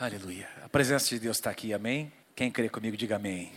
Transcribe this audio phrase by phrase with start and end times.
[0.00, 0.48] Aleluia.
[0.64, 2.10] A presença de Deus está aqui, amém?
[2.34, 3.52] Quem crê comigo, diga amém.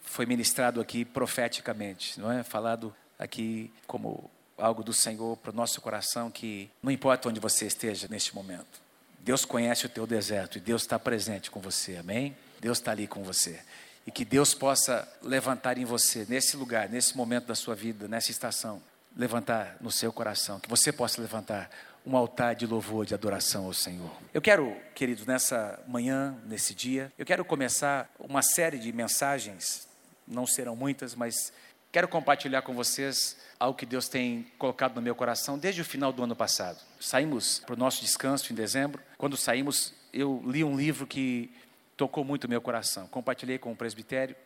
[0.00, 2.42] Foi ministrado aqui profeticamente, não é?
[2.42, 7.66] Falado aqui como algo do Senhor para o nosso coração, que não importa onde você
[7.66, 8.80] esteja neste momento,
[9.18, 12.34] Deus conhece o teu deserto e Deus está presente com você, amém?
[12.58, 13.60] Deus está ali com você.
[14.06, 18.30] E que Deus possa levantar em você, nesse lugar, nesse momento da sua vida, nessa
[18.30, 18.82] estação,
[19.14, 21.70] levantar no seu coração, que você possa levantar
[22.06, 24.10] um altar de louvor, de adoração ao Senhor.
[24.32, 29.88] Eu quero, queridos, nessa manhã, nesse dia, eu quero começar uma série de mensagens,
[30.26, 31.52] não serão muitas, mas
[31.90, 36.12] quero compartilhar com vocês algo que Deus tem colocado no meu coração desde o final
[36.12, 36.78] do ano passado.
[37.00, 39.02] Saímos para o nosso descanso em dezembro.
[39.18, 41.52] Quando saímos, eu li um livro que
[41.96, 43.08] tocou muito o meu coração.
[43.08, 44.36] Compartilhei com o presbitério.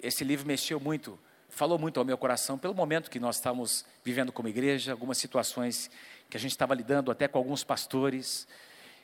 [0.00, 4.30] Esse livro mexeu muito, falou muito ao meu coração pelo momento que nós estamos vivendo
[4.30, 5.90] como igreja, algumas situações
[6.30, 8.46] que a gente estava lidando até com alguns pastores.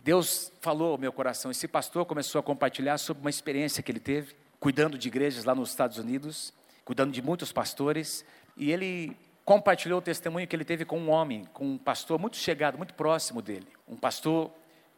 [0.01, 1.51] Deus falou ao meu coração.
[1.51, 5.55] Esse pastor começou a compartilhar sobre uma experiência que ele teve, cuidando de igrejas lá
[5.55, 8.25] nos Estados Unidos, cuidando de muitos pastores,
[8.57, 12.37] e ele compartilhou o testemunho que ele teve com um homem, com um pastor muito
[12.37, 13.67] chegado, muito próximo dele.
[13.87, 14.51] Um pastor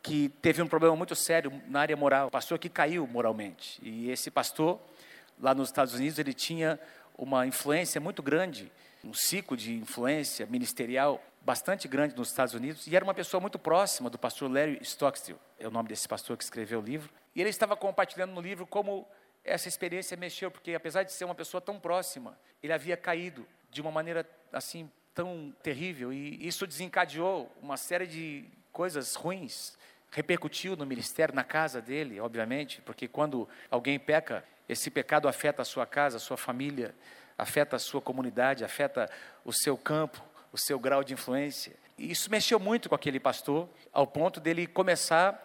[0.03, 3.79] que teve um problema muito sério na área moral, um pastor que caiu moralmente.
[3.83, 4.79] E esse pastor,
[5.41, 6.79] lá nos Estados Unidos, ele tinha
[7.17, 8.71] uma influência muito grande,
[9.05, 13.59] um ciclo de influência ministerial bastante grande nos Estados Unidos, e era uma pessoa muito
[13.59, 17.41] próxima do pastor Larry Stockstill, é o nome desse pastor que escreveu o livro, e
[17.41, 19.07] ele estava compartilhando no livro como
[19.45, 23.81] essa experiência mexeu, porque apesar de ser uma pessoa tão próxima, ele havia caído de
[23.81, 29.77] uma maneira assim tão terrível, e isso desencadeou uma série de coisas ruins,
[30.11, 35.65] repercutiu no ministério, na casa dele, obviamente, porque quando alguém peca, esse pecado afeta a
[35.65, 36.95] sua casa, a sua família,
[37.37, 39.09] afeta a sua comunidade, afeta
[39.45, 41.75] o seu campo, o seu grau de influência.
[41.97, 45.45] E isso mexeu muito com aquele pastor, ao ponto dele começar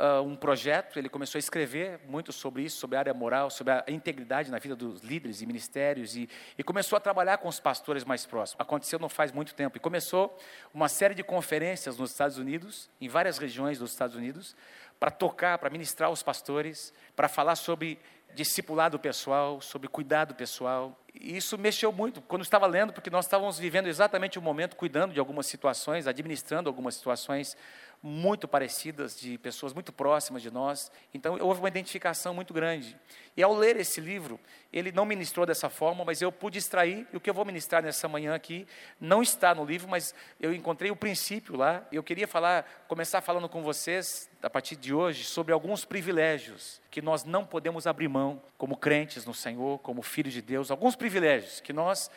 [0.00, 3.74] uh, um projeto, ele começou a escrever muito sobre isso, sobre a área moral, sobre
[3.74, 7.60] a integridade na vida dos líderes e ministérios, e, e começou a trabalhar com os
[7.60, 8.60] pastores mais próximos.
[8.60, 10.36] Aconteceu não faz muito tempo, e começou
[10.72, 14.56] uma série de conferências nos Estados Unidos, em várias regiões dos Estados Unidos,
[14.98, 17.98] para tocar, para ministrar aos pastores, para falar sobre
[18.34, 20.98] discipulado pessoal, sobre cuidado pessoal.
[21.14, 25.12] E isso mexeu muito quando estava lendo, porque nós estávamos vivendo exatamente o momento, cuidando
[25.12, 27.56] de algumas situações, administrando algumas situações
[28.02, 30.90] muito parecidas, de pessoas muito próximas de nós.
[31.12, 32.96] Então, houve uma identificação muito grande.
[33.36, 34.40] E ao ler esse livro,
[34.72, 37.82] ele não ministrou dessa forma, mas eu pude extrair, e o que eu vou ministrar
[37.82, 38.66] nessa manhã aqui,
[38.98, 41.86] não está no livro, mas eu encontrei o princípio lá.
[41.92, 47.02] Eu queria falar, começar falando com vocês, a partir de hoje, sobre alguns privilégios que
[47.02, 51.60] nós não podemos abrir mão, como crentes no Senhor, como filhos de Deus, alguns privilégios
[51.60, 52.10] que nós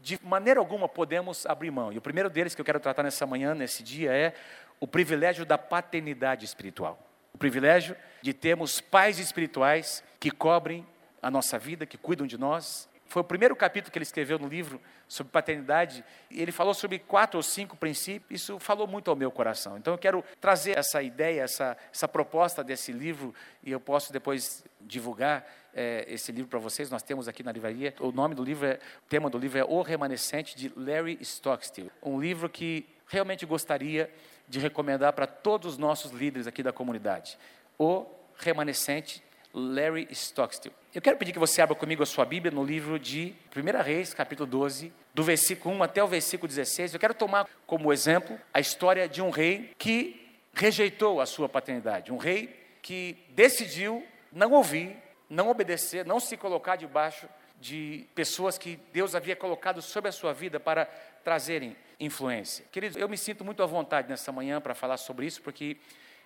[0.00, 1.92] de maneira alguma podemos abrir mão.
[1.92, 4.34] E o primeiro deles que eu quero tratar nessa manhã, nesse dia, é
[4.80, 6.98] o privilégio da paternidade espiritual.
[7.32, 10.86] O privilégio de termos pais espirituais que cobrem
[11.22, 12.88] a nossa vida, que cuidam de nós.
[13.06, 16.04] Foi o primeiro capítulo que ele escreveu no livro sobre paternidade.
[16.30, 18.42] E ele falou sobre quatro ou cinco princípios.
[18.42, 19.76] Isso falou muito ao meu coração.
[19.76, 24.64] Então eu quero trazer essa ideia, essa, essa proposta desse livro, e eu posso depois
[24.80, 26.90] divulgar é, esse livro para vocês.
[26.90, 27.94] Nós temos aqui na livraria.
[28.00, 31.90] O nome do livro, é, o tema do livro é O Remanescente, de Larry Stockstill.
[32.02, 34.10] Um livro que realmente gostaria
[34.48, 37.38] de recomendar para todos os nossos líderes aqui da comunidade.
[37.78, 40.72] O remanescente Larry Stockstill.
[40.94, 44.12] Eu quero pedir que você abra comigo a sua Bíblia no livro de 1 Reis,
[44.12, 46.92] capítulo 12, do versículo 1 até o versículo 16.
[46.92, 52.12] Eu quero tomar como exemplo a história de um rei que rejeitou a sua paternidade,
[52.12, 54.96] um rei que decidiu não ouvir,
[55.28, 57.26] não obedecer, não se colocar debaixo
[57.60, 60.86] de pessoas que Deus havia colocado sobre a sua vida para
[61.24, 62.64] trazerem influência.
[62.70, 65.76] Queridos, eu me sinto muito à vontade nessa manhã para falar sobre isso, porque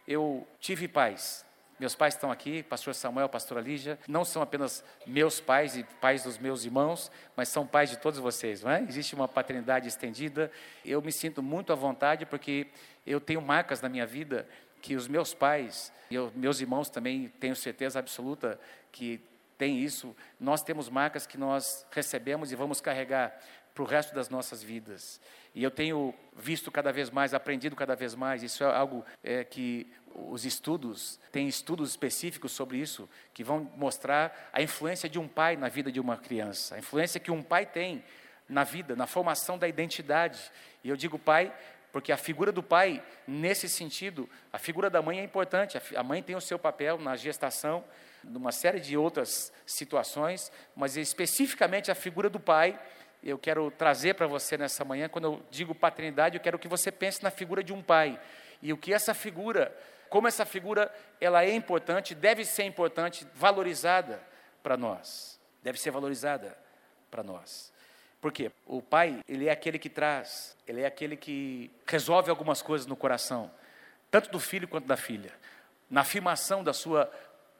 [0.07, 1.45] eu tive pais.
[1.79, 6.25] Meus pais estão aqui, pastor Samuel, pastora Lígia, não são apenas meus pais e pais
[6.25, 8.83] dos meus irmãos, mas são pais de todos vocês, não é?
[8.83, 10.53] Existe uma paternidade estendida.
[10.85, 12.67] Eu me sinto muito à vontade porque
[13.07, 14.47] eu tenho marcas na minha vida
[14.83, 18.61] que os meus pais e meus irmãos também tenho certeza absoluta
[18.93, 19.19] que
[19.61, 20.17] tem isso.
[20.41, 23.39] Nós temos marcas que nós recebemos e vamos carregar
[23.75, 25.21] para o resto das nossas vidas.
[25.55, 29.45] E eu tenho visto cada vez mais, aprendido cada vez mais, isso é algo é,
[29.45, 35.29] que os estudos, tem estudos específicos sobre isso, que vão mostrar a influência de um
[35.29, 38.03] pai na vida de uma criança, a influência que um pai tem
[38.49, 40.41] na vida, na formação da identidade.
[40.83, 41.55] E eu digo pai
[41.93, 46.23] porque a figura do pai, nesse sentido, a figura da mãe é importante, a mãe
[46.23, 47.85] tem o seu papel na gestação,
[48.23, 52.79] numa série de outras situações, mas especificamente a figura do pai
[53.23, 56.91] eu quero trazer para você nessa manhã, quando eu digo paternidade, eu quero que você
[56.91, 58.19] pense na figura de um pai.
[58.63, 59.77] E o que essa figura
[60.11, 64.21] como essa figura ela é importante, deve ser importante, valorizada
[64.61, 65.41] para nós.
[65.63, 66.59] Deve ser valorizada
[67.09, 67.73] para nós.
[68.21, 68.51] Por quê?
[68.67, 72.95] O pai, ele é aquele que traz, ele é aquele que resolve algumas coisas no
[72.95, 73.51] coração,
[74.11, 75.33] tanto do filho quanto da filha.
[75.89, 77.11] Na afirmação da sua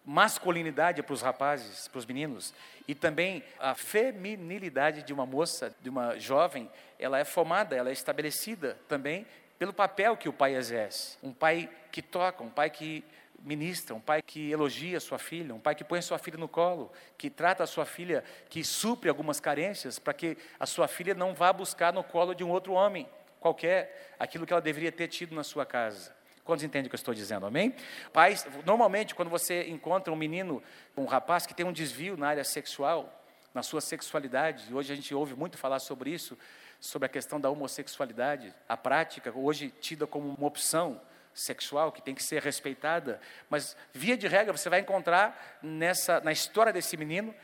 [0.05, 2.53] masculinidade para os rapazes, para os meninos,
[2.87, 7.93] e também a feminilidade de uma moça, de uma jovem, ela é formada, ela é
[7.93, 9.27] estabelecida também
[9.59, 11.17] pelo papel que o pai exerce.
[11.23, 13.05] Um pai que toca, um pai que
[13.43, 16.93] ministra, um pai que elogia sua filha, um pai que põe sua filha no colo,
[17.17, 21.35] que trata a sua filha, que supre algumas carências, para que a sua filha não
[21.35, 23.09] vá buscar no colo de um outro homem
[23.41, 26.15] qualquer aquilo que ela deveria ter tido na sua casa.
[26.45, 27.75] Quantos entendem o que eu estou dizendo, amém?
[28.13, 30.63] Pais, normalmente, quando você encontra um menino,
[30.97, 34.97] um rapaz que tem um desvio na área sexual, na sua sexualidade, e hoje a
[34.97, 36.37] gente ouve muito falar sobre isso,
[36.79, 41.01] sobre a questão da homossexualidade, a prática, hoje tida como uma opção
[41.35, 46.33] sexual que tem que ser respeitada, mas via de regra você vai encontrar nessa na
[46.33, 47.35] história desse menino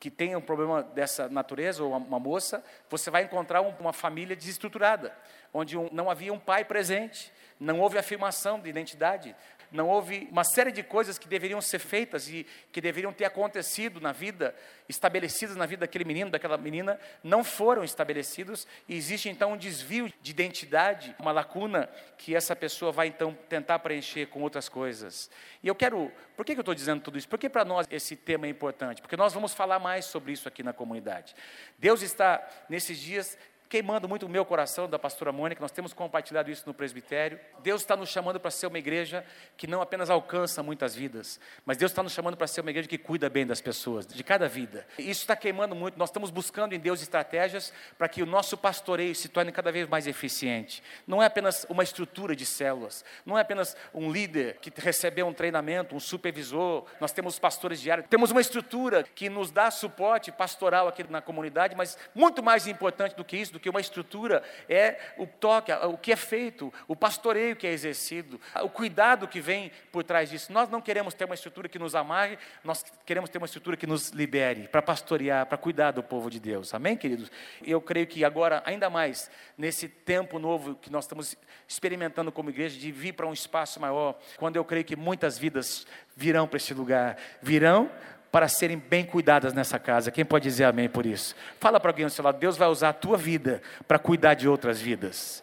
[0.00, 3.92] que tem um problema dessa natureza ou uma, uma moça, você vai encontrar um, uma
[3.92, 5.16] família desestruturada,
[5.52, 9.34] onde um, não havia um pai presente, não houve afirmação de identidade,
[9.74, 14.00] não houve uma série de coisas que deveriam ser feitas e que deveriam ter acontecido
[14.00, 14.54] na vida,
[14.88, 20.12] estabelecidas na vida daquele menino, daquela menina, não foram estabelecidos e existe então um desvio
[20.22, 25.28] de identidade, uma lacuna que essa pessoa vai então tentar preencher com outras coisas.
[25.60, 27.28] E eu quero, por que eu estou dizendo tudo isso?
[27.28, 30.62] Porque para nós esse tema é importante, porque nós vamos falar mais sobre isso aqui
[30.62, 31.34] na comunidade.
[31.80, 33.36] Deus está nesses dias
[33.74, 37.40] queimando muito o meu coração da pastora Mônica, nós temos compartilhado isso no presbitério.
[37.60, 39.26] Deus está nos chamando para ser uma igreja
[39.56, 42.88] que não apenas alcança muitas vidas, mas Deus está nos chamando para ser uma igreja
[42.88, 44.86] que cuida bem das pessoas, de cada vida.
[44.96, 49.12] Isso está queimando muito, nós estamos buscando em Deus estratégias para que o nosso pastoreio
[49.12, 50.80] se torne cada vez mais eficiente.
[51.04, 55.34] Não é apenas uma estrutura de células, não é apenas um líder que recebeu um
[55.34, 60.86] treinamento, um supervisor, nós temos pastores diários, temos uma estrutura que nos dá suporte pastoral
[60.86, 64.98] aqui na comunidade, mas muito mais importante do que isso, do que uma estrutura, é
[65.16, 69.72] o toque, o que é feito, o pastoreio que é exercido, o cuidado que vem
[69.90, 70.52] por trás disso.
[70.52, 73.86] Nós não queremos ter uma estrutura que nos amarre, nós queremos ter uma estrutura que
[73.86, 76.74] nos libere, para pastorear, para cuidar do povo de Deus.
[76.74, 77.32] Amém, queridos?
[77.62, 81.34] Eu creio que agora, ainda mais, nesse tempo novo que nós estamos
[81.66, 85.86] experimentando como igreja, de vir para um espaço maior, quando eu creio que muitas vidas
[86.14, 87.90] virão para esse lugar, virão
[88.34, 90.10] para serem bem cuidadas nessa casa.
[90.10, 91.36] Quem pode dizer amém por isso?
[91.60, 94.48] Fala para alguém ao seu lado: Deus vai usar a tua vida para cuidar de
[94.48, 95.40] outras vidas.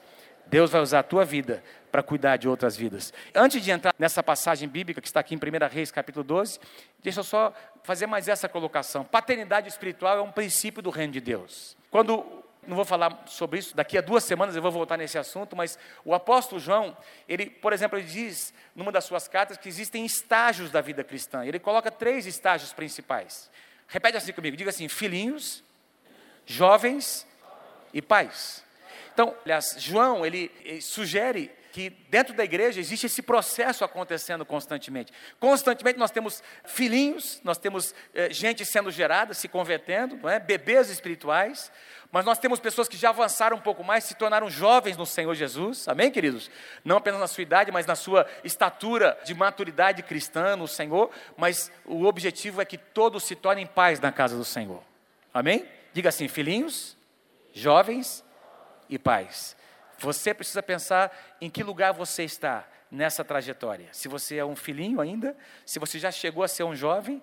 [0.47, 3.13] Deus vai usar a tua vida para cuidar de outras vidas.
[3.33, 6.59] Antes de entrar nessa passagem bíblica que está aqui em 1 Reis, capítulo 12,
[7.01, 9.05] deixa eu só fazer mais essa colocação.
[9.05, 11.77] Paternidade espiritual é um princípio do reino de Deus.
[11.89, 15.55] Quando não vou falar sobre isso, daqui a duas semanas eu vou voltar nesse assunto,
[15.55, 16.95] mas o apóstolo João,
[17.27, 21.43] ele, por exemplo, ele diz numa das suas cartas que existem estágios da vida cristã.
[21.45, 23.49] Ele coloca três estágios principais.
[23.87, 25.63] Repete assim comigo, diga assim: filhinhos,
[26.45, 27.27] jovens
[27.93, 28.63] e pais.
[29.13, 35.11] Então, aliás, João, ele, ele sugere que dentro da igreja existe esse processo acontecendo constantemente.
[35.39, 40.39] Constantemente nós temos filhinhos, nós temos eh, gente sendo gerada, se convertendo, não é?
[40.39, 41.71] bebês espirituais,
[42.11, 45.33] mas nós temos pessoas que já avançaram um pouco mais, se tornaram jovens no Senhor
[45.33, 46.51] Jesus, amém, queridos?
[46.83, 51.71] Não apenas na sua idade, mas na sua estatura de maturidade cristã no Senhor, mas
[51.85, 54.83] o objetivo é que todos se tornem pais na casa do Senhor,
[55.33, 55.65] amém?
[55.93, 56.97] Diga assim: filhinhos,
[57.53, 58.23] jovens
[58.89, 59.55] e pais.
[60.01, 63.87] Você precisa pensar em que lugar você está nessa trajetória.
[63.91, 67.21] Se você é um filhinho ainda, se você já chegou a ser um jovem,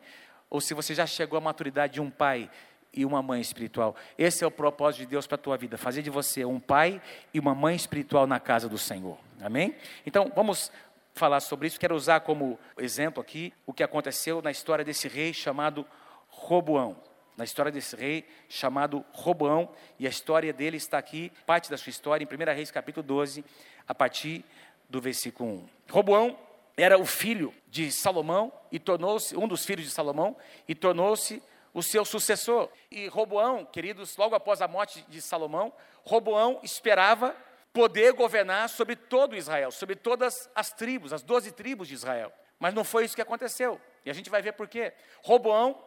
[0.49, 2.49] ou se você já chegou à maturidade de um pai
[2.95, 3.97] e uma mãe espiritual.
[4.17, 7.03] Esse é o propósito de Deus para a tua vida, fazer de você um pai
[7.35, 9.19] e uma mãe espiritual na casa do Senhor.
[9.43, 9.75] Amém?
[10.07, 10.71] Então, vamos
[11.15, 11.81] falar sobre isso.
[11.81, 15.85] Quero usar como exemplo aqui o que aconteceu na história desse rei chamado
[16.29, 17.08] Roboão
[17.38, 21.90] na história desse rei chamado Roboão, e a história dele está aqui, parte da sua
[21.90, 23.45] história, em 1 Reis capítulo 12,
[23.87, 24.45] a partir
[24.90, 25.68] do versículo 1.
[25.88, 26.37] Roboão
[26.76, 31.40] era o filho de Salomão e tornou-se, um dos filhos de Salomão, e tornou-se
[31.73, 32.68] o seu sucessor.
[32.90, 35.73] E Roboão, queridos, logo após a morte de Salomão,
[36.04, 37.37] Roboão esperava
[37.73, 42.33] poder governar sobre todo Israel, sobre todas as tribos, as doze tribos de Israel.
[42.59, 43.80] Mas não foi isso que aconteceu.
[44.04, 44.92] E a gente vai ver por quê.
[45.23, 45.80] Roboão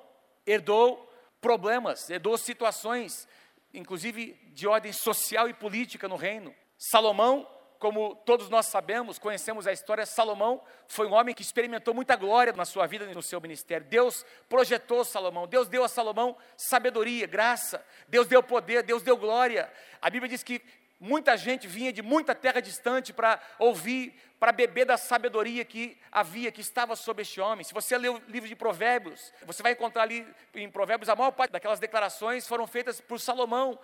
[0.48, 1.11] herdou
[1.42, 3.28] problemas, herdou situações,
[3.74, 6.56] inclusive de ordem social e política no reino.
[6.78, 7.48] Salomão,
[7.80, 12.54] como todos nós sabemos, conhecemos a história, Salomão foi um homem que experimentou muita glória
[12.54, 13.88] na sua vida e no seu ministério.
[13.88, 19.72] Deus projetou Salomão, Deus deu a Salomão sabedoria, graça, Deus deu poder, Deus deu glória.
[20.00, 20.62] A Bíblia diz que
[21.02, 26.52] muita gente vinha de muita terra distante para ouvir, para beber da sabedoria que havia,
[26.52, 27.64] que estava sobre este homem.
[27.64, 31.32] Se você ler o livro de Provérbios, você vai encontrar ali em Provérbios a maior
[31.32, 33.80] parte daquelas declarações foram feitas por Salomão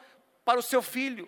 [0.45, 1.27] para o seu filho,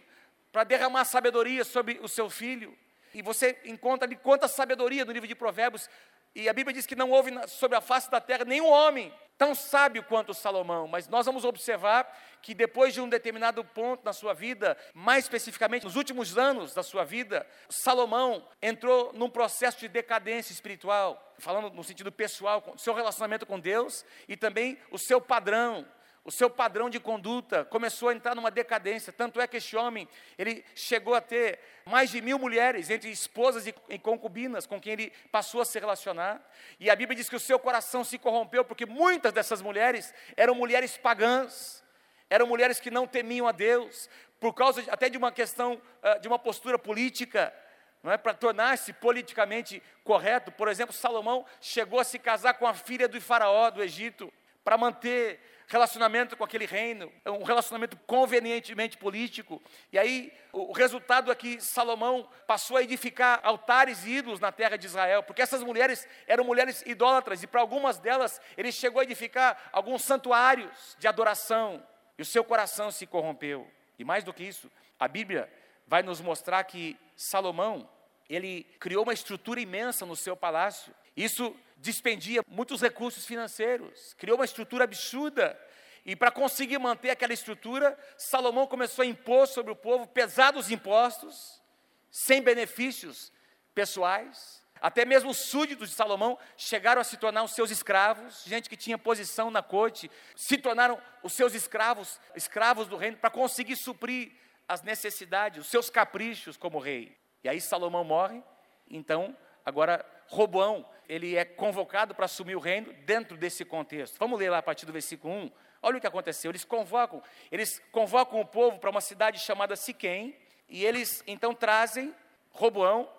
[0.52, 2.78] para derramar sabedoria sobre o seu filho.
[3.12, 5.90] E você encontra ali quanta sabedoria no livro de Provérbios.
[6.36, 9.56] E a Bíblia diz que não houve sobre a face da terra nenhum homem tão
[9.56, 10.86] sábio quanto Salomão.
[10.86, 12.06] Mas nós vamos observar
[12.42, 16.84] que depois de um determinado ponto na sua vida, mais especificamente nos últimos anos da
[16.84, 23.46] sua vida, Salomão entrou num processo de decadência espiritual, falando no sentido pessoal, seu relacionamento
[23.46, 25.88] com Deus e também o seu padrão
[26.24, 29.12] o seu padrão de conduta começou a entrar numa decadência.
[29.12, 30.08] Tanto é que este homem,
[30.38, 35.14] ele chegou a ter mais de mil mulheres, entre esposas e concubinas, com quem ele
[35.32, 36.42] passou a se relacionar.
[36.80, 40.54] E a Bíblia diz que o seu coração se corrompeu, porque muitas dessas mulheres eram
[40.54, 41.84] mulheres pagãs,
[42.30, 44.10] eram mulheres que não temiam a Deus,
[44.40, 47.54] por causa até de uma questão, ah, de uma postura política,
[48.02, 50.52] não é para tornar-se politicamente correto.
[50.52, 54.32] Por exemplo, Salomão chegou a se casar com a filha do faraó do Egito
[54.64, 59.62] para manter relacionamento com aquele reino, um relacionamento convenientemente político.
[59.94, 64.78] E aí o resultado é que Salomão passou a edificar altares e ídolos na terra
[64.78, 69.04] de Israel, porque essas mulheres eram mulheres idólatras e para algumas delas ele chegou a
[69.04, 71.86] edificar alguns santuários de adoração.
[72.18, 73.70] E o seu coração se corrompeu.
[74.00, 75.48] E mais do que isso, a Bíblia
[75.88, 77.88] vai nos mostrar que Salomão,
[78.28, 80.94] ele criou uma estrutura imensa no seu palácio.
[81.16, 85.60] Isso despendia muitos recursos financeiros, criou uma estrutura absurda.
[86.06, 91.62] E para conseguir manter aquela estrutura, Salomão começou a impor sobre o povo pesados impostos,
[92.10, 93.32] sem benefícios
[93.74, 94.64] pessoais.
[94.82, 98.78] Até mesmo os súditos de Salomão chegaram a se tornar os seus escravos, gente que
[98.78, 104.32] tinha posição na corte, se tornaram os seus escravos, escravos do reino, para conseguir suprir
[104.68, 107.18] as necessidades, os seus caprichos como rei.
[107.44, 108.42] E aí Salomão morre,
[108.90, 114.18] então agora Roboão, ele é convocado para assumir o reino dentro desse contexto.
[114.20, 115.52] Vamos ler lá a partir do versículo 1.
[115.82, 116.52] Olha o que aconteceu.
[116.52, 117.22] Eles convocam,
[117.52, 120.38] eles convocam o povo para uma cidade chamada Siquém,
[120.70, 122.14] e eles então trazem
[122.52, 123.10] Roboão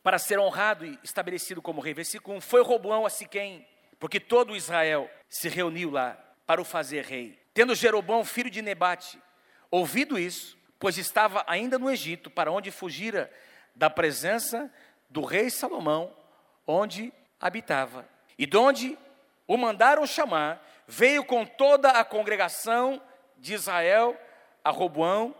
[0.00, 1.92] para ser honrado e estabelecido como rei.
[1.92, 2.40] Versículo 1.
[2.40, 3.66] Foi Roboão a Siquém,
[3.98, 7.36] porque todo Israel se reuniu lá para o fazer rei.
[7.52, 9.20] Tendo Jeroboão, filho de Nebate,
[9.72, 13.28] ouvido isso, pois estava ainda no Egito, para onde fugira
[13.74, 14.72] da presença
[15.08, 16.14] do rei Salomão,
[16.70, 18.08] onde habitava.
[18.38, 18.98] E de onde
[19.46, 23.02] o mandaram chamar, veio com toda a congregação
[23.36, 24.16] de Israel
[24.62, 25.34] a Roboão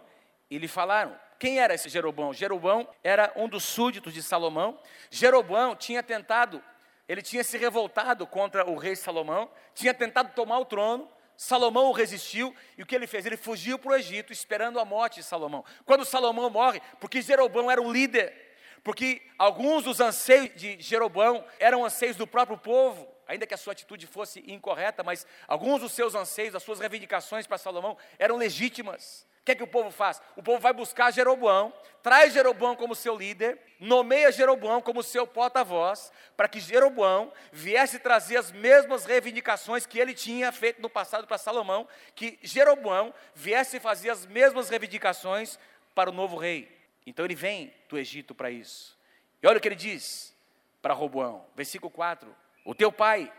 [0.50, 1.16] e lhe falaram.
[1.38, 2.34] Quem era esse Jeroboão?
[2.34, 4.78] Jeroboão era um dos súditos de Salomão.
[5.10, 6.62] Jeroboão tinha tentado,
[7.08, 11.08] ele tinha se revoltado contra o rei Salomão, tinha tentado tomar o trono.
[11.36, 13.24] Salomão o resistiu e o que ele fez?
[13.24, 15.64] Ele fugiu para o Egito esperando a morte de Salomão.
[15.86, 18.49] Quando Salomão morre, porque Jeroboão era um líder,
[18.82, 23.72] porque alguns dos anseios de Jeroboão eram anseios do próprio povo, ainda que a sua
[23.72, 29.26] atitude fosse incorreta, mas alguns dos seus anseios, as suas reivindicações para Salomão eram legítimas.
[29.40, 30.20] O que é que o povo faz?
[30.36, 31.72] O povo vai buscar Jeroboão,
[32.02, 38.36] traz Jeroboão como seu líder, nomeia Jeroboão como seu porta-voz, para que Jeroboão viesse trazer
[38.36, 44.10] as mesmas reivindicações que ele tinha feito no passado para Salomão, que Jeroboão viesse fazer
[44.10, 45.58] as mesmas reivindicações
[45.94, 46.79] para o novo rei.
[47.06, 48.98] Então ele vem do Egito para isso.
[49.42, 50.36] E olha o que ele diz
[50.82, 53.32] para Roboão, versículo 4: O teu pai,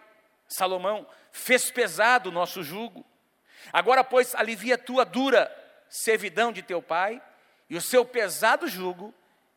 [0.47, 3.05] Salomão, fez pesado o nosso jugo.
[3.71, 5.49] Agora, pois, alivia a tua dura
[5.89, 7.21] servidão de teu pai
[7.69, 9.13] e o seu pesado jugo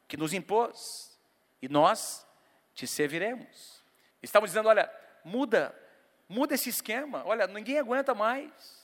[0.06, 1.18] que nos impôs,
[1.62, 2.26] e nós
[2.74, 3.82] te serviremos.
[4.22, 4.90] Estamos dizendo: olha,
[5.24, 5.74] muda,
[6.28, 8.83] muda esse esquema, olha, ninguém aguenta mais.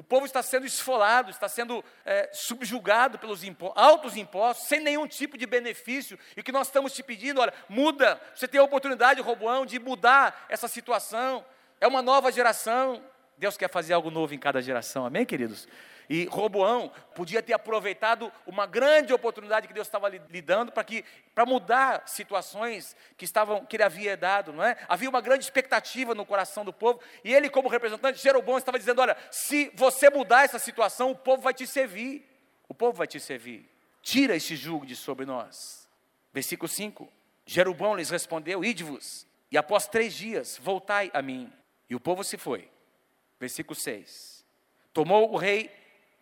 [0.00, 5.06] O povo está sendo esfolado, está sendo é, subjugado pelos impo altos impostos, sem nenhum
[5.06, 6.18] tipo de benefício.
[6.34, 8.18] E o que nós estamos te pedindo, olha, muda.
[8.34, 11.44] Você tem a oportunidade, Roboão, de mudar essa situação.
[11.78, 13.04] É uma nova geração.
[13.36, 15.68] Deus quer fazer algo novo em cada geração, amém, queridos?
[16.10, 21.04] E Roboão podia ter aproveitado uma grande oportunidade que Deus estava lhe dando para que
[21.32, 24.76] para mudar situações que estavam que ele havia dado, não é?
[24.88, 29.00] Havia uma grande expectativa no coração do povo, e ele como representante Jeroboão estava dizendo:
[29.00, 32.28] "Olha, se você mudar essa situação, o povo vai te servir.
[32.68, 33.70] O povo vai te servir.
[34.02, 35.88] Tira esse jugo de sobre nós."
[36.32, 37.08] Versículo 5.
[37.46, 41.52] Jeroboão lhes respondeu: Ide-vos, e após três dias voltai a mim.
[41.88, 42.68] E o povo se foi.
[43.38, 44.44] Versículo 6.
[44.92, 45.79] Tomou o rei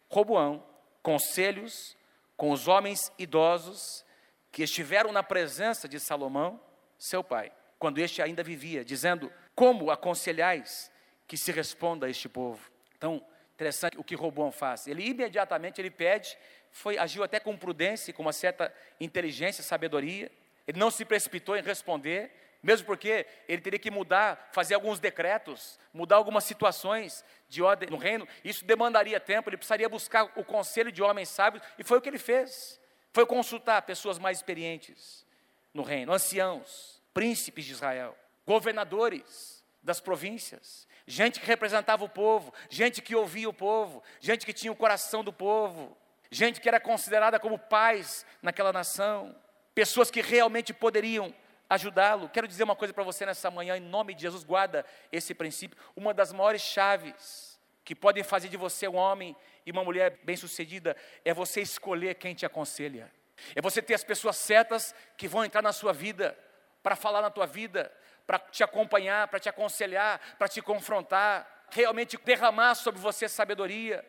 [0.09, 0.65] Roboão,
[1.03, 1.97] conselhos
[2.37, 4.05] com os homens idosos
[4.51, 6.61] que estiveram na presença de Salomão,
[6.99, 10.91] seu pai, quando este ainda vivia, dizendo: Como aconselhais
[11.27, 12.71] que se responda a este povo?
[12.97, 13.25] Então,
[13.55, 14.87] interessante o que Roboão faz.
[14.87, 16.37] Ele imediatamente ele pede
[16.71, 20.31] foi agiu até com prudência, com uma certa inteligência, sabedoria.
[20.67, 22.31] Ele não se precipitou em responder,
[22.63, 27.97] mesmo porque ele teria que mudar, fazer alguns decretos, mudar algumas situações de ordem no
[27.97, 28.27] reino.
[28.45, 32.09] Isso demandaria tempo, ele precisaria buscar o conselho de homens sábios, e foi o que
[32.09, 32.81] ele fez.
[33.13, 35.27] Foi consultar pessoas mais experientes
[35.73, 43.01] no reino, anciãos, príncipes de Israel, governadores das províncias, gente que representava o povo, gente
[43.01, 45.97] que ouvia o povo, gente que tinha o coração do povo,
[46.31, 49.35] gente que era considerada como pais naquela nação,
[49.75, 51.35] pessoas que realmente poderiam
[51.69, 52.29] ajudá-lo.
[52.29, 55.79] Quero dizer uma coisa para você nessa manhã, em nome de Jesus, guarda esse princípio.
[55.95, 60.97] Uma das maiores chaves que podem fazer de você um homem e uma mulher bem-sucedida
[61.25, 63.11] é você escolher quem te aconselha.
[63.55, 66.37] É você ter as pessoas certas que vão entrar na sua vida,
[66.83, 67.93] para falar na tua vida,
[68.27, 74.05] para te acompanhar, para te aconselhar, para te confrontar, realmente derramar sobre você sabedoria.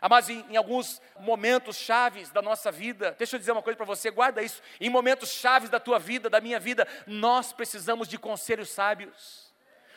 [0.00, 3.76] Ah, mas em, em, alguns momentos chaves da nossa vida, deixa eu dizer uma coisa
[3.76, 4.62] para você, guarda isso.
[4.80, 9.52] Em momentos chaves da tua vida, da minha vida, nós precisamos de conselhos sábios.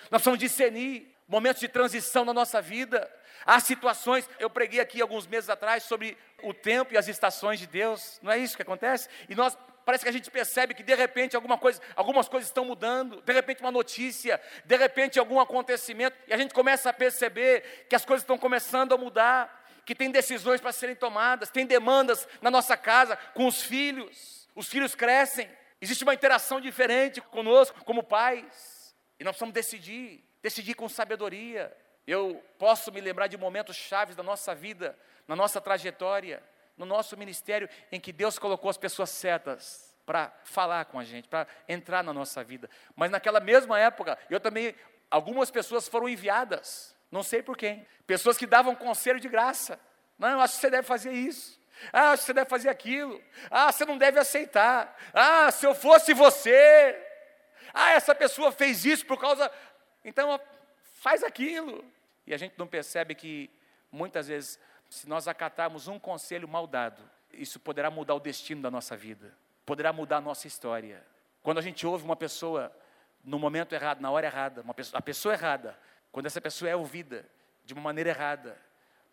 [0.10, 3.10] Nós precisamos discernir momentos de transição na nossa vida.
[3.46, 7.68] Há situações, eu preguei aqui alguns meses atrás sobre o tempo e as estações de
[7.68, 9.08] Deus, não é isso que acontece?
[9.30, 12.66] E nós parece que a gente percebe que de repente alguma coisa, algumas coisas estão
[12.66, 17.86] mudando, de repente uma notícia, de repente algum acontecimento, e a gente começa a perceber
[17.90, 22.28] que as coisas estão começando a mudar que tem decisões para serem tomadas, tem demandas
[22.42, 24.48] na nossa casa, com os filhos.
[24.56, 30.74] Os filhos crescem, existe uma interação diferente conosco, como pais, e nós precisamos decidir, decidir
[30.74, 31.76] com sabedoria.
[32.06, 34.98] Eu posso me lembrar de momentos chaves da nossa vida,
[35.28, 36.44] na nossa trajetória,
[36.78, 41.28] no nosso ministério, em que Deus colocou as pessoas certas para falar com a gente,
[41.28, 42.70] para entrar na nossa vida.
[42.96, 44.76] Mas naquela mesma época, eu também,
[45.10, 47.86] algumas pessoas foram enviadas não sei por quem.
[48.08, 49.80] Pessoas que davam conselho de graça.
[50.18, 51.60] Não, acho que você deve fazer isso.
[51.92, 53.22] Ah, acho que você deve fazer aquilo.
[53.50, 54.96] Ah, você não deve aceitar.
[55.14, 56.98] Ah, se eu fosse você.
[57.74, 59.52] Ah, essa pessoa fez isso por causa.
[60.06, 60.40] Então,
[60.94, 61.84] faz aquilo.
[62.26, 63.50] E a gente não percebe que,
[63.92, 67.02] muitas vezes, se nós acatarmos um conselho mal dado,
[67.34, 71.04] isso poderá mudar o destino da nossa vida, poderá mudar a nossa história.
[71.42, 72.72] Quando a gente ouve uma pessoa
[73.24, 75.78] no momento errado, na hora errada, uma pessoa, a pessoa errada,
[76.12, 77.26] quando essa pessoa é ouvida
[77.64, 78.58] de uma maneira errada,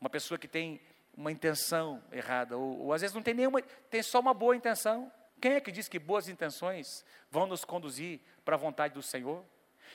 [0.01, 0.81] uma pessoa que tem
[1.17, 5.11] uma intenção errada, ou, ou às vezes não tem nenhuma, tem só uma boa intenção.
[5.41, 9.45] Quem é que diz que boas intenções vão nos conduzir para a vontade do Senhor?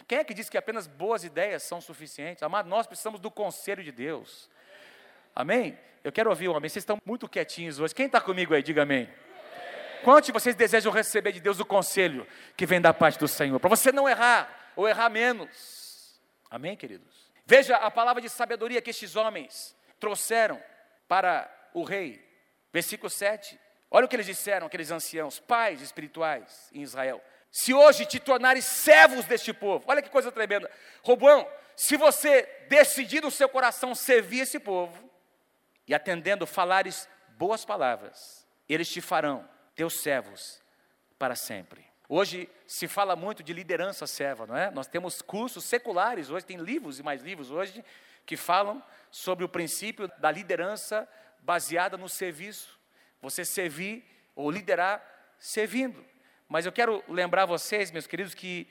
[0.08, 2.44] Quem é que diz que apenas boas ideias são suficientes?
[2.44, 4.50] Amado, nós precisamos do conselho de Deus.
[5.36, 5.78] Amém?
[6.04, 6.70] Eu quero ouvir um amém.
[6.70, 7.94] Vocês estão muito quietinhos hoje.
[7.96, 9.10] Quem está comigo aí, diga amém.
[10.04, 13.60] Quantos de vocês desejam receber de Deus o conselho que vem da parte do Senhor?
[13.60, 15.83] Para você não errar, ou errar menos.
[16.54, 17.34] Amém, queridos?
[17.48, 20.62] Veja a palavra de sabedoria que estes homens trouxeram
[21.08, 22.24] para o rei.
[22.72, 23.60] Versículo 7.
[23.90, 27.20] Olha o que eles disseram, aqueles anciãos, pais espirituais em Israel.
[27.50, 30.70] Se hoje te tornares servos deste povo, olha que coisa tremenda.
[31.02, 35.10] Robão, se você decidir no seu coração servir esse povo,
[35.88, 40.62] e atendendo falares boas palavras, eles te farão teus servos
[41.18, 41.93] para sempre.
[42.10, 44.70] Hoje se fala muito de liderança serva, não é?
[44.72, 47.84] Nós temos cursos seculares hoje, tem livros e mais livros hoje
[48.26, 51.08] que falam sobre o princípio da liderança
[51.40, 52.80] baseada no serviço.
[53.22, 55.04] Você servir ou liderar
[55.38, 56.04] servindo.
[56.48, 58.68] Mas eu quero lembrar vocês, meus queridos, que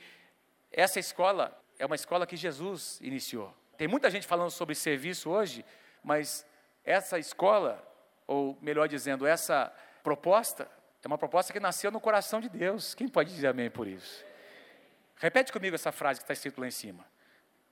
[0.71, 3.55] essa escola é uma escola que Jesus iniciou.
[3.77, 5.65] Tem muita gente falando sobre serviço hoje,
[6.05, 6.47] mas
[6.85, 7.83] essa escola,
[8.27, 10.69] ou melhor dizendo, essa proposta
[11.03, 12.95] é uma proposta que nasceu no coração de Deus.
[12.95, 14.25] Quem pode dizer amém por isso?
[15.17, 17.05] Repete comigo essa frase que está escrito lá em cima.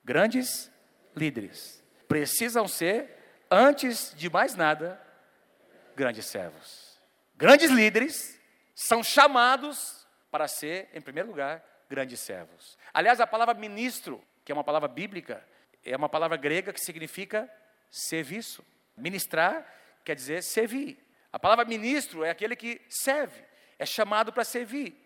[0.05, 0.71] Grandes
[1.15, 3.09] líderes precisam ser,
[3.51, 5.01] antes de mais nada,
[5.95, 6.99] grandes servos.
[7.37, 8.39] Grandes líderes
[8.75, 12.79] são chamados para ser, em primeiro lugar, grandes servos.
[12.93, 15.45] Aliás, a palavra ministro, que é uma palavra bíblica,
[15.85, 17.51] é uma palavra grega que significa
[17.91, 18.65] serviço.
[18.97, 19.67] Ministrar
[20.05, 20.99] quer dizer servir.
[21.33, 23.43] A palavra ministro é aquele que serve,
[23.79, 24.97] é chamado para servir.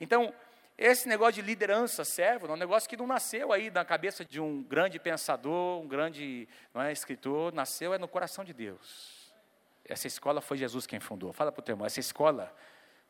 [0.00, 0.34] Então,
[0.76, 4.40] esse negócio de liderança servo é um negócio que não nasceu aí na cabeça de
[4.40, 9.32] um grande pensador, um grande não é, escritor, nasceu é no coração de Deus.
[9.84, 11.32] Essa escola foi Jesus quem fundou.
[11.32, 12.54] Fala para o teu irmão, essa escola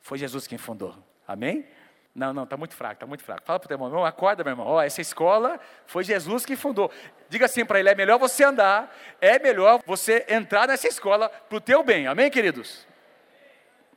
[0.01, 0.95] foi Jesus quem fundou.
[1.27, 1.67] Amém?
[2.14, 3.42] Não, não, está muito fraco, está muito fraco.
[3.44, 4.66] Fala para o teu irmão, acorda, meu irmão.
[4.66, 6.90] Ó, essa escola foi Jesus que fundou.
[7.29, 11.59] Diga assim para ele: é melhor você andar, é melhor você entrar nessa escola para
[11.59, 12.07] o teu bem.
[12.07, 12.87] Amém, queridos?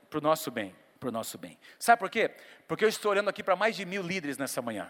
[0.10, 1.60] Para o nosso bem, para o nosso bem.
[1.78, 2.32] Sabe por quê?
[2.68, 4.90] Porque eu estou olhando aqui para mais de mil líderes nessa manhã.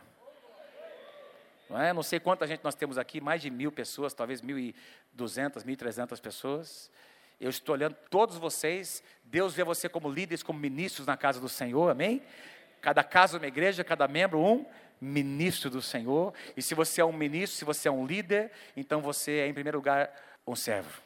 [1.70, 1.92] Não, é?
[1.92, 4.74] não sei quanta gente nós temos aqui, mais de mil pessoas, talvez mil e
[5.12, 6.90] duzentas, mil e trezentas pessoas.
[7.42, 11.50] Eu estou olhando todos vocês, Deus vê você como líderes, como ministros na casa do
[11.50, 12.24] Senhor, amém?
[12.82, 14.66] Cada casa uma igreja, cada membro um
[15.00, 16.34] ministro do Senhor.
[16.56, 19.54] E se você é um ministro, se você é um líder, então você é, em
[19.54, 20.14] primeiro lugar,
[20.46, 21.02] um servo.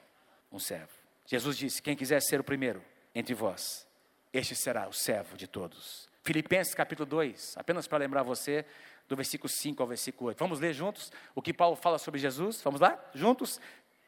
[0.51, 0.91] Um servo.
[1.25, 3.87] Jesus disse: Quem quiser ser o primeiro entre vós,
[4.33, 6.09] este será o servo de todos.
[6.23, 8.65] Filipenses capítulo 2, apenas para lembrar você,
[9.07, 10.37] do versículo 5 ao versículo 8.
[10.37, 12.61] Vamos ler juntos o que Paulo fala sobre Jesus?
[12.61, 12.97] Vamos lá?
[13.13, 13.59] Juntos?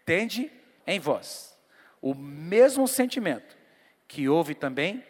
[0.06, 0.52] Tende
[0.86, 1.58] em vós
[2.02, 3.58] o mesmo sentimento
[4.08, 5.04] que houve também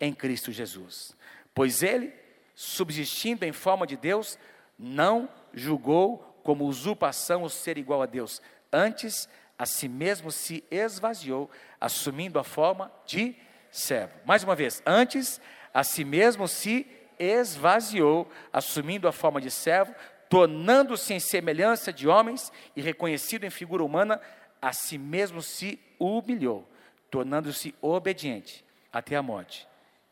[0.00, 1.16] em Cristo Jesus.
[1.58, 2.14] Pois ele,
[2.54, 4.38] subsistindo em forma de Deus,
[4.78, 8.40] não julgou como usurpação o ser igual a Deus.
[8.72, 13.34] Antes, a si mesmo se esvaziou, assumindo a forma de
[13.72, 14.12] servo.
[14.24, 15.40] Mais uma vez, antes,
[15.74, 16.86] a si mesmo se
[17.18, 19.92] esvaziou, assumindo a forma de servo,
[20.28, 24.20] tornando-se em semelhança de homens e reconhecido em figura humana,
[24.62, 26.64] a si mesmo se humilhou,
[27.10, 29.66] tornando-se obediente até a morte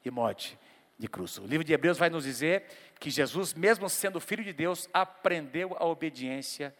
[0.04, 0.58] e morte
[0.98, 1.38] de cruz.
[1.38, 2.64] O livro de Hebreus vai nos dizer
[2.98, 6.74] que Jesus, mesmo sendo filho de Deus, aprendeu a obediência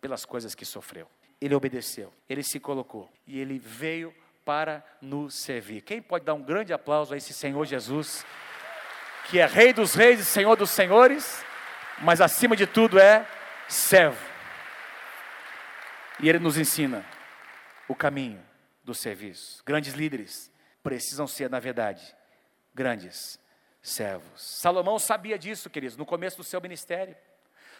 [0.00, 1.08] pelas coisas que sofreu.
[1.40, 5.82] Ele obedeceu, ele se colocou e ele veio para nos servir.
[5.82, 8.24] Quem pode dar um grande aplauso a esse Senhor Jesus,
[9.28, 11.44] que é Rei dos Reis e Senhor dos Senhores,
[12.00, 13.26] mas acima de tudo é
[13.68, 14.24] servo.
[16.20, 17.04] E ele nos ensina
[17.88, 18.42] o caminho
[18.84, 19.62] do serviço.
[19.64, 20.50] Grandes líderes
[20.82, 22.14] precisam ser, na verdade,
[22.74, 23.38] grandes
[23.82, 24.40] servos.
[24.40, 27.16] Salomão sabia disso, queridos, no começo do seu ministério.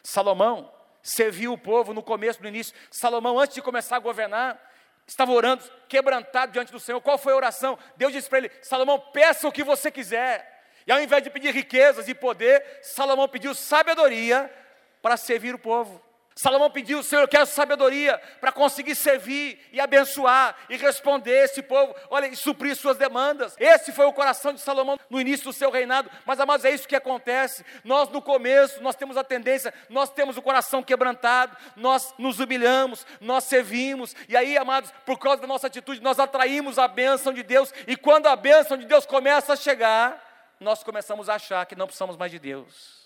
[0.02, 0.70] Salomão
[1.02, 2.74] serviu o povo no começo, no início.
[2.90, 4.60] Salomão, antes de começar a governar,
[5.06, 7.00] estava orando, quebrantado diante do Senhor.
[7.00, 7.78] Qual foi a oração?
[7.96, 10.50] Deus disse para ele: Salomão, peça o que você quiser.
[10.86, 14.52] E ao invés de pedir riquezas e poder, Salomão pediu sabedoria
[15.00, 16.02] para servir o povo.
[16.34, 21.94] Salomão pediu, Senhor, eu quero sabedoria para conseguir servir e abençoar e responder esse povo,
[22.10, 23.54] olha, e suprir suas demandas.
[23.58, 26.10] Esse foi o coração de Salomão no início do seu reinado.
[26.24, 27.64] Mas, amados, é isso que acontece.
[27.84, 33.06] Nós, no começo, nós temos a tendência, nós temos o coração quebrantado, nós nos humilhamos,
[33.20, 37.42] nós servimos, e aí, amados, por causa da nossa atitude, nós atraímos a bênção de
[37.42, 41.74] Deus, e quando a bênção de Deus começa a chegar, nós começamos a achar que
[41.74, 43.02] não precisamos mais de Deus.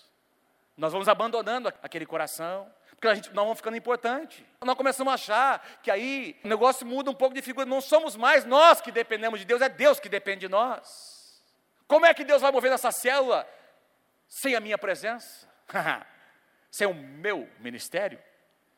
[0.77, 4.43] Nós vamos abandonando aquele coração, porque a gente, nós vamos ficando importante.
[4.59, 7.63] Nós começamos a achar que aí o negócio muda um pouco de figura.
[7.63, 11.43] Não somos mais nós que dependemos de Deus, é Deus que depende de nós.
[11.87, 13.47] Como é que Deus vai mover essa célula
[14.27, 15.47] sem a minha presença?
[16.71, 18.19] sem o meu ministério?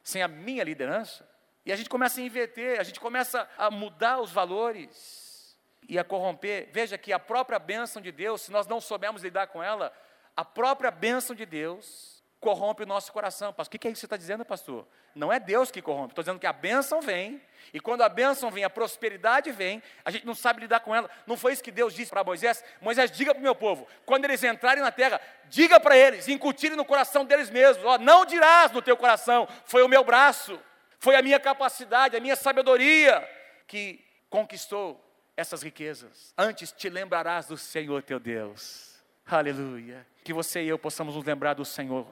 [0.04, 1.26] Sem a minha liderança?
[1.66, 6.04] E a gente começa a inverter, a gente começa a mudar os valores e a
[6.04, 6.68] corromper.
[6.74, 9.94] Veja que a própria bênção de Deus, se nós não soubermos lidar com ela,
[10.36, 13.52] a própria bênção de Deus corrompe o nosso coração.
[13.52, 14.88] Pastor, o que é isso que você está dizendo, pastor?
[15.14, 17.42] Não é Deus que corrompe, estou dizendo que a bênção vem,
[17.74, 21.10] e quando a bênção vem, a prosperidade vem, a gente não sabe lidar com ela.
[21.28, 22.64] Não foi isso que Deus disse para Moisés?
[22.82, 26.78] Moisés, diga para o meu povo, quando eles entrarem na terra, diga para eles, incutirem
[26.78, 30.60] no coração deles mesmos, ó, não dirás no teu coração, foi o meu braço,
[30.98, 33.28] foi a minha capacidade, a minha sabedoria
[33.68, 35.04] que conquistou
[35.36, 36.34] essas riquezas.
[36.38, 39.00] Antes te lembrarás do Senhor teu Deus.
[39.26, 40.06] Aleluia.
[40.24, 42.06] Que você e eu possamos nos lembrar do Senhor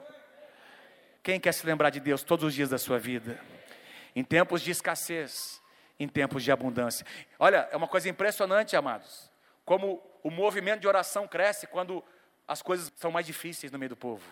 [1.22, 3.40] quem quer se lembrar de Deus todos os dias da sua vida?
[4.14, 5.60] Em tempos de escassez,
[5.98, 7.06] em tempos de abundância.
[7.38, 9.30] Olha, é uma coisa impressionante, amados,
[9.64, 12.02] como o movimento de oração cresce quando
[12.46, 14.24] as coisas são mais difíceis no meio do povo.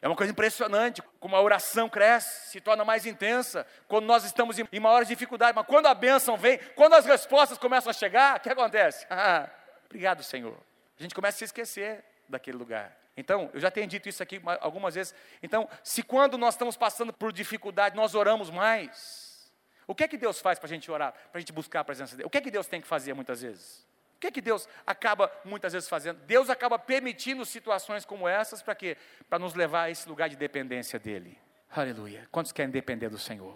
[0.00, 4.58] É uma coisa impressionante como a oração cresce, se torna mais intensa, quando nós estamos
[4.58, 5.54] em maiores dificuldades.
[5.54, 9.06] Mas quando a bênção vem, quando as respostas começam a chegar, o que acontece?
[9.86, 10.56] Obrigado, Senhor.
[10.98, 12.96] A gente começa a se esquecer daquele lugar.
[13.16, 15.14] Então, eu já tenho dito isso aqui algumas vezes.
[15.42, 19.52] Então, se quando nós estamos passando por dificuldade, nós oramos mais,
[19.86, 21.84] o que é que Deus faz para a gente orar, para a gente buscar a
[21.84, 22.26] presença dele?
[22.26, 23.86] O que é que Deus tem que fazer muitas vezes?
[24.16, 26.18] O que é que Deus acaba muitas vezes fazendo?
[26.20, 28.96] Deus acaba permitindo situações como essas para quê?
[29.28, 31.38] Para nos levar a esse lugar de dependência dele.
[31.70, 32.26] Aleluia.
[32.32, 33.54] Quantos querem depender do Senhor?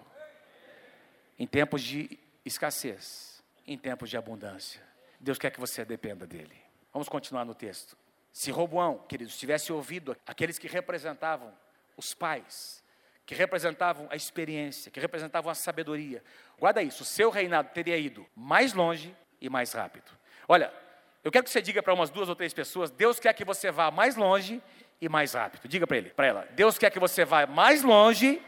[1.39, 4.83] Em tempos de escassez, em tempos de abundância.
[5.19, 6.57] Deus quer que você dependa dele.
[6.93, 7.97] Vamos continuar no texto.
[8.39, 11.53] Se Roboão, queridos, tivesse ouvido aqueles que representavam
[11.97, 12.85] os pais,
[13.27, 16.23] que representavam a experiência, que representavam a sabedoria,
[16.57, 20.09] guarda isso, o seu reinado teria ido mais longe e mais rápido.
[20.47, 20.73] Olha,
[21.25, 23.73] eu quero que você diga para umas duas ou três pessoas: Deus quer que você
[23.73, 24.63] vá mais longe
[25.01, 25.67] e mais rápido.
[25.67, 28.41] Diga para ele, para ela: Deus quer que você vá mais longe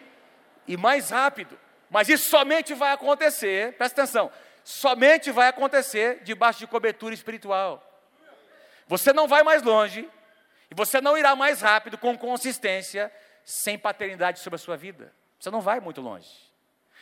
[0.68, 1.58] e mais rápido.
[1.90, 4.30] Mas isso somente vai acontecer, presta atenção,
[4.62, 7.89] somente vai acontecer debaixo de cobertura espiritual.
[8.90, 10.10] Você não vai mais longe
[10.68, 13.08] e você não irá mais rápido com consistência
[13.44, 15.14] sem paternidade sobre a sua vida.
[15.38, 16.28] Você não vai muito longe.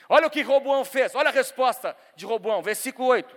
[0.07, 3.35] Olha o que Roboão fez, olha a resposta de Roboão, versículo 8.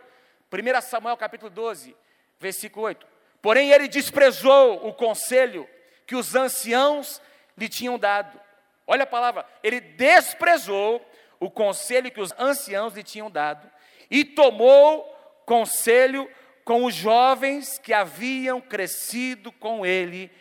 [0.51, 1.95] 1 Samuel capítulo 12,
[2.41, 3.07] versículo 8.
[3.41, 5.65] Porém ele desprezou o conselho
[6.05, 7.21] que os anciãos
[7.57, 8.37] lhe tinham dado.
[8.85, 11.01] Olha a palavra, ele desprezou
[11.39, 13.71] o conselho que os anciãos lhe tinham dado
[14.09, 15.05] e tomou
[15.45, 16.29] conselho
[16.63, 20.31] com os jovens que haviam crescido com ele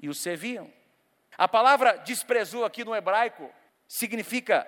[0.00, 0.70] e o serviam.
[1.36, 3.50] A palavra desprezou aqui no hebraico
[3.88, 4.66] significa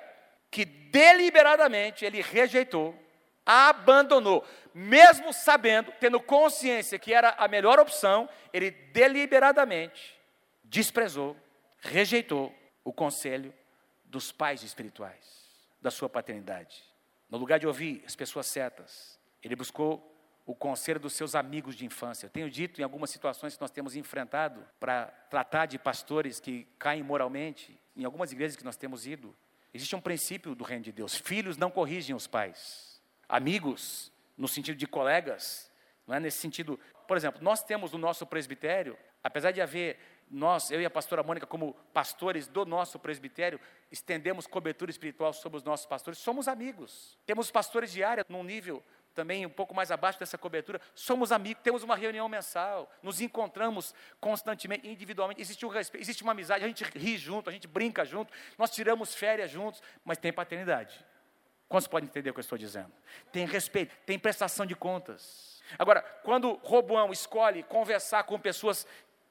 [0.50, 2.94] que deliberadamente ele rejeitou,
[3.44, 10.18] abandonou, mesmo sabendo, tendo consciência que era a melhor opção, ele deliberadamente
[10.64, 11.36] desprezou,
[11.80, 13.54] rejeitou o conselho
[14.04, 15.44] dos pais espirituais,
[15.80, 16.82] da sua paternidade.
[17.28, 20.15] No lugar de ouvir as pessoas certas, ele buscou
[20.46, 22.30] o conselho dos seus amigos de infância.
[22.30, 27.02] Tenho dito em algumas situações que nós temos enfrentado para tratar de pastores que caem
[27.02, 29.34] moralmente, em algumas igrejas que nós temos ido,
[29.74, 34.76] existe um princípio do reino de Deus: filhos não corrigem os pais, amigos, no sentido
[34.76, 35.70] de colegas,
[36.06, 36.78] não é nesse sentido.
[37.08, 39.98] Por exemplo, nós temos no nosso presbitério, apesar de haver
[40.30, 45.58] nós, eu e a pastora Mônica, como pastores do nosso presbitério, estendemos cobertura espiritual sobre
[45.58, 47.16] os nossos pastores, somos amigos.
[47.24, 48.82] Temos pastores de área num nível
[49.16, 53.94] também um pouco mais abaixo dessa cobertura, somos amigos, temos uma reunião mensal, nos encontramos
[54.20, 58.04] constantemente, individualmente, existe um respeito, existe uma amizade, a gente ri junto, a gente brinca
[58.04, 61.04] junto, nós tiramos férias juntos, mas tem paternidade.
[61.66, 62.92] Quantos podem entender o que eu estou dizendo?
[63.32, 65.60] Tem respeito, tem prestação de contas.
[65.78, 68.86] Agora, quando Roboão escolhe conversar com pessoas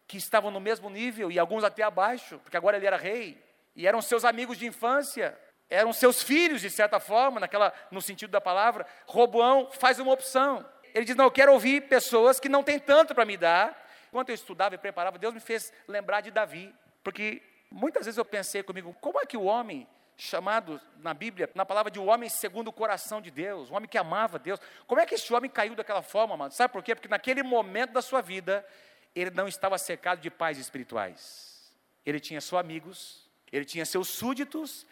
[0.08, 3.42] que estavam no mesmo nível e alguns até abaixo, porque agora ele era rei,
[3.76, 5.38] e eram seus amigos de infância,
[5.70, 10.66] eram seus filhos, de certa forma, naquela, no sentido da palavra, Roboão faz uma opção.
[10.94, 13.84] Ele diz: Não, eu quero ouvir pessoas que não têm tanto para me dar.
[14.10, 16.74] Enquanto eu estudava e preparava, Deus me fez lembrar de Davi,
[17.04, 21.66] porque muitas vezes eu pensei comigo: como é que o homem, chamado na Bíblia, na
[21.66, 25.02] palavra de o homem segundo o coração de Deus, o homem que amava Deus, como
[25.02, 26.52] é que esse homem caiu daquela forma, mano?
[26.52, 26.96] Sabe por quê?
[26.96, 28.66] Porque naquele momento da sua vida,
[29.14, 31.74] ele não estava cercado de pais espirituais.
[32.06, 34.86] Ele tinha só amigos, ele tinha seus súditos,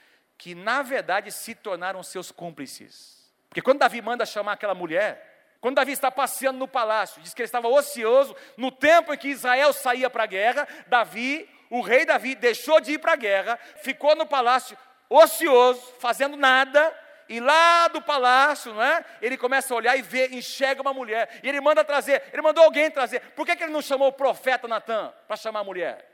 [0.44, 3.32] que na verdade se tornaram seus cúmplices.
[3.48, 7.42] Porque quando Davi manda chamar aquela mulher, quando Davi está passeando no palácio, diz que
[7.42, 12.06] ele estava ocioso, no tempo em que Israel saía para a guerra, Davi, o rei
[12.06, 14.78] Davi, deixou de ir para a guerra, ficou no palácio
[15.10, 16.94] ocioso, fazendo nada,
[17.30, 19.06] e lá do palácio, não é?
[19.22, 21.40] Ele começa a olhar e ver, enxerga uma mulher.
[21.42, 23.22] E ele manda trazer, ele mandou alguém trazer.
[23.32, 26.06] Por que, que ele não chamou o profeta Natan para chamar a mulher?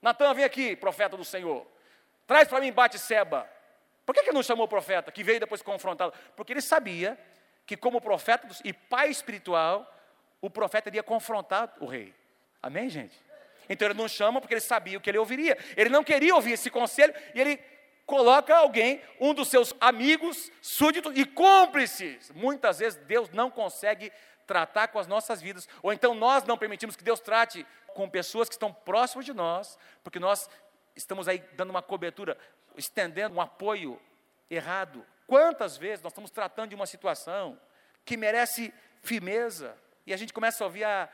[0.00, 1.66] Natan, vem aqui, profeta do Senhor.
[2.26, 3.52] Traz para mim Bate-seba.
[4.04, 6.12] Por que, que não chamou o profeta, que veio depois confrontá-lo?
[6.36, 7.18] Porque ele sabia
[7.66, 9.90] que, como profeta e pai espiritual,
[10.40, 12.14] o profeta iria confrontar o rei.
[12.62, 13.18] Amém, gente?
[13.68, 15.56] Então ele não chama porque ele sabia o que ele ouviria.
[15.76, 17.58] Ele não queria ouvir esse conselho e ele
[18.06, 22.30] coloca alguém, um dos seus amigos, súditos e cúmplices.
[22.34, 24.12] Muitas vezes Deus não consegue
[24.46, 28.46] tratar com as nossas vidas, ou então nós não permitimos que Deus trate com pessoas
[28.46, 30.50] que estão próximas de nós, porque nós
[30.94, 32.36] estamos aí dando uma cobertura
[32.76, 34.00] estendendo um apoio
[34.50, 35.04] errado.
[35.26, 37.58] Quantas vezes nós estamos tratando de uma situação
[38.04, 41.08] que merece firmeza e a gente começa a ouvir a,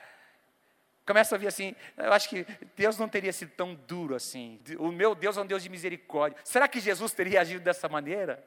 [1.07, 2.45] começa a ouvir assim, eu acho que
[2.77, 4.61] Deus não teria sido tão duro assim.
[4.79, 6.41] O meu Deus é um Deus de misericórdia.
[6.45, 8.45] Será que Jesus teria agido dessa maneira?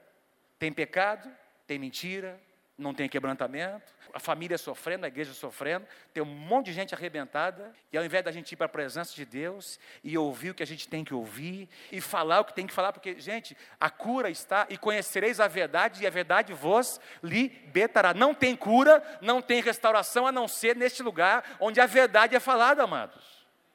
[0.59, 1.29] Tem pecado,
[1.67, 2.39] tem mentira,
[2.77, 7.73] não tem quebrantamento, a família sofrendo, a igreja sofrendo, tem um monte de gente arrebentada,
[7.91, 10.63] e ao invés da gente ir para a presença de Deus e ouvir o que
[10.63, 13.89] a gente tem que ouvir, e falar o que tem que falar, porque, gente, a
[13.89, 18.13] cura está, e conhecereis a verdade, e a verdade vos libertará.
[18.13, 22.39] Não tem cura, não tem restauração, a não ser neste lugar onde a verdade é
[22.39, 23.23] falada, amados.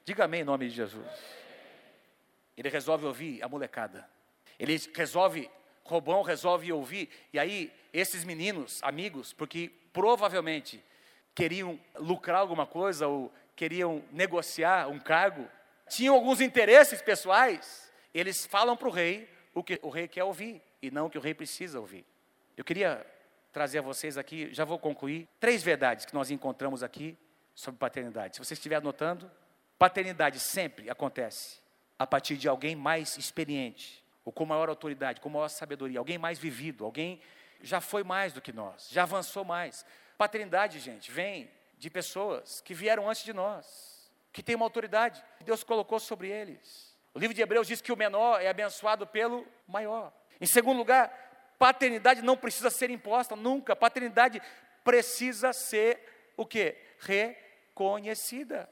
[0.05, 1.07] Diga amém em nome de Jesus.
[2.57, 4.09] Ele resolve ouvir a molecada.
[4.59, 5.49] Ele resolve
[5.89, 10.83] Robão resolve ouvir, e aí esses meninos, amigos, porque provavelmente
[11.35, 15.49] queriam lucrar alguma coisa ou queriam negociar um cargo,
[15.89, 20.63] tinham alguns interesses pessoais, eles falam para o rei o que o rei quer ouvir
[20.83, 22.05] e não o que o rei precisa ouvir.
[22.57, 23.05] Eu queria
[23.53, 27.17] trazer a vocês aqui, já vou concluir, três verdades que nós encontramos aqui
[27.55, 28.37] sobre paternidade.
[28.37, 29.31] Se você estiver anotando,
[29.79, 31.59] paternidade sempre acontece
[31.99, 36.39] a partir de alguém mais experiente ou com maior autoridade, com maior sabedoria, alguém mais
[36.39, 37.19] vivido, alguém
[37.63, 39.87] já foi mais do que nós, já avançou mais.
[40.19, 45.45] Paternidade, gente, vem de pessoas que vieram antes de nós, que têm uma autoridade que
[45.45, 46.95] Deus colocou sobre eles.
[47.15, 50.13] O livro de Hebreus diz que o menor é abençoado pelo maior.
[50.39, 51.09] Em segundo lugar,
[51.59, 53.75] paternidade não precisa ser imposta nunca.
[53.75, 54.43] Paternidade
[54.85, 56.77] precisa ser o que?
[56.99, 58.69] Reconhecida.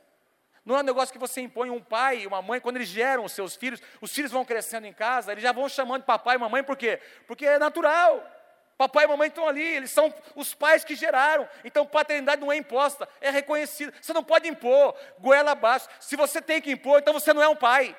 [0.67, 3.25] Não é um negócio que você impõe um pai e uma mãe, quando eles geram
[3.25, 6.39] os seus filhos, os filhos vão crescendo em casa, eles já vão chamando papai e
[6.41, 7.01] mamãe, por quê?
[7.25, 8.33] Porque é natural.
[8.77, 11.49] Papai e mamãe estão ali, eles são os pais que geraram.
[11.65, 13.95] Então, paternidade não é imposta, é reconhecida.
[14.03, 15.89] Você não pode impor, goela abaixo.
[16.01, 17.97] Se você tem que impor, então você não é um pai.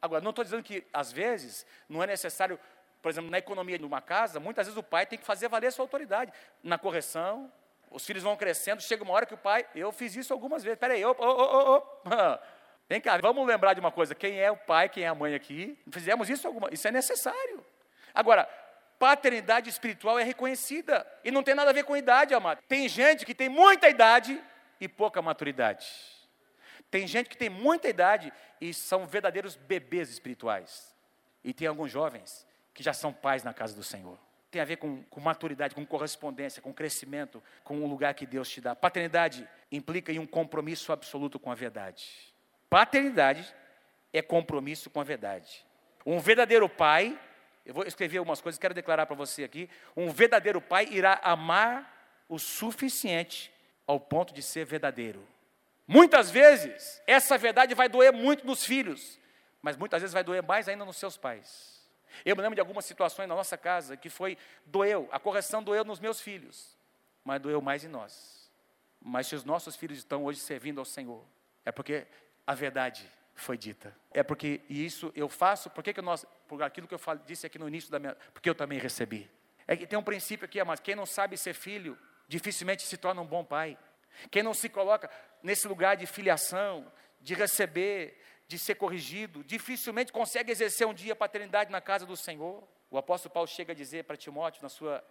[0.00, 2.60] Agora, não estou dizendo que, às vezes, não é necessário,
[3.00, 5.68] por exemplo, na economia de uma casa, muitas vezes o pai tem que fazer valer
[5.68, 6.32] a sua autoridade.
[6.62, 7.50] Na correção,
[7.90, 10.78] os filhos vão crescendo, chega uma hora que o pai, eu fiz isso algumas vezes,
[10.78, 11.82] peraí, ô, ô, ô,
[12.88, 15.34] vem cá, vamos lembrar de uma coisa, quem é o pai, quem é a mãe
[15.34, 17.64] aqui, fizemos isso alguma, isso é necessário.
[18.14, 18.48] Agora,
[18.98, 21.06] paternidade espiritual é reconhecida.
[21.24, 22.60] E não tem nada a ver com idade, amado.
[22.68, 24.42] Tem gente que tem muita idade
[24.80, 25.86] e pouca maturidade.
[26.90, 30.94] Tem gente que tem muita idade e são verdadeiros bebês espirituais.
[31.44, 34.18] E tem alguns jovens que já são pais na casa do Senhor.
[34.50, 38.48] Tem a ver com, com maturidade, com correspondência, com crescimento, com o lugar que Deus
[38.48, 38.74] te dá.
[38.74, 42.06] Paternidade implica em um compromisso absoluto com a verdade.
[42.70, 43.54] Paternidade
[44.12, 45.64] é compromisso com a verdade.
[46.06, 47.18] Um verdadeiro pai
[47.68, 49.68] eu vou escrever algumas coisas, quero declarar para você aqui.
[49.94, 53.52] Um verdadeiro pai irá amar o suficiente
[53.86, 55.22] ao ponto de ser verdadeiro.
[55.86, 59.20] Muitas vezes, essa verdade vai doer muito nos filhos,
[59.60, 61.77] mas muitas vezes vai doer mais ainda nos seus pais.
[62.24, 65.84] Eu me lembro de algumas situações na nossa casa que foi, doeu, a correção doeu
[65.84, 66.76] nos meus filhos,
[67.24, 68.50] mas doeu mais em nós.
[69.00, 71.24] Mas se os nossos filhos estão hoje servindo ao Senhor,
[71.64, 72.06] é porque
[72.46, 73.94] a verdade foi dita.
[74.10, 77.20] É porque e isso eu faço, por que, que nós, por aquilo que eu falo,
[77.24, 79.30] disse aqui no início da minha, porque eu também recebi.
[79.66, 83.20] É que tem um princípio aqui, mas quem não sabe ser filho, dificilmente se torna
[83.20, 83.78] um bom pai.
[84.30, 85.08] Quem não se coloca
[85.42, 86.90] nesse lugar de filiação,
[87.20, 92.16] de receber, de ser corrigido, dificilmente consegue exercer um dia a paternidade na casa do
[92.16, 92.66] Senhor.
[92.90, 95.04] O apóstolo Paulo chega a dizer para Timóteo na sua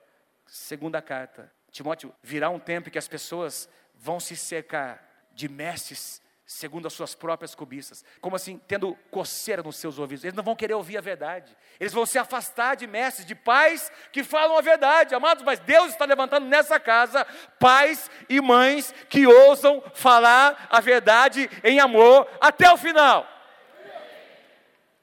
[0.48, 6.88] segunda carta: Timóteo, virá um tempo que as pessoas vão se cercar de mestres segundo
[6.88, 8.06] as suas próprias cobiças.
[8.22, 8.58] Como assim?
[8.66, 10.24] Tendo coceira nos seus ouvidos.
[10.24, 11.56] Eles não vão querer ouvir a verdade.
[11.78, 15.14] Eles vão se afastar de mestres, de pais que falam a verdade.
[15.14, 17.28] Amados, mas Deus está levantando nessa casa
[17.60, 23.28] pais e mães que ousam falar a verdade em amor até o final.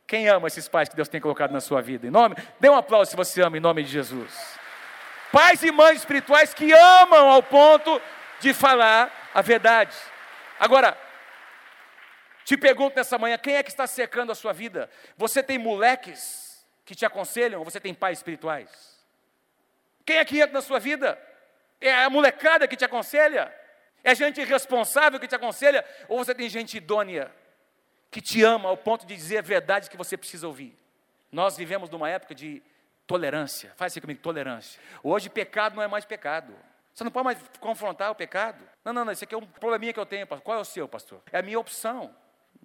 [0.06, 2.06] Quem ama esses pais que Deus tem colocado na sua vida?
[2.06, 4.58] Em nome, dê um aplauso se você ama em nome de Jesus.
[5.30, 8.00] Pais e mães espirituais que amam ao ponto
[8.40, 9.94] de falar a verdade.
[10.58, 10.96] Agora,
[12.44, 14.90] te pergunto nessa manhã, quem é que está secando a sua vida?
[15.16, 18.68] Você tem moleques que te aconselham ou você tem pais espirituais?
[20.04, 21.18] Quem é que entra na sua vida?
[21.80, 23.52] É a molecada que te aconselha?
[24.02, 25.82] É gente irresponsável que te aconselha?
[26.06, 27.32] Ou você tem gente idônea
[28.10, 30.76] que te ama ao ponto de dizer a verdade que você precisa ouvir?
[31.32, 32.62] Nós vivemos numa época de
[33.06, 33.72] tolerância.
[33.76, 34.78] Faz assim comigo, tolerância.
[35.02, 36.54] Hoje pecado não é mais pecado.
[36.92, 38.62] Você não pode mais confrontar o pecado.
[38.84, 40.26] Não, não, não, isso aqui é um probleminha que eu tenho.
[40.26, 41.22] Qual é o seu, pastor?
[41.32, 42.14] É a minha opção.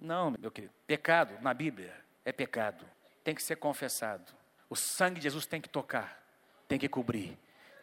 [0.00, 0.72] Não, meu querido.
[0.86, 2.84] Pecado na Bíblia é pecado.
[3.22, 4.32] Tem que ser confessado.
[4.68, 6.24] O sangue de Jesus tem que tocar,
[6.66, 7.38] tem que cobrir.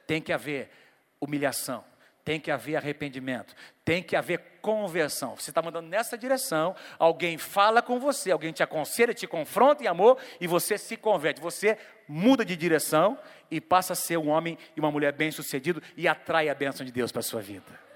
[0.07, 0.71] Tem que haver
[1.19, 1.83] humilhação,
[2.23, 3.53] tem que haver arrependimento,
[3.83, 5.35] tem que haver conversão.
[5.35, 9.87] Você está mandando nessa direção, alguém fala com você, alguém te aconselha, te confronta em
[9.87, 11.41] amor e você se converte.
[11.41, 11.77] Você
[12.07, 13.19] muda de direção
[13.51, 16.91] e passa a ser um homem e uma mulher bem-sucedido e atrai a bênção de
[16.91, 17.87] Deus para a sua vida.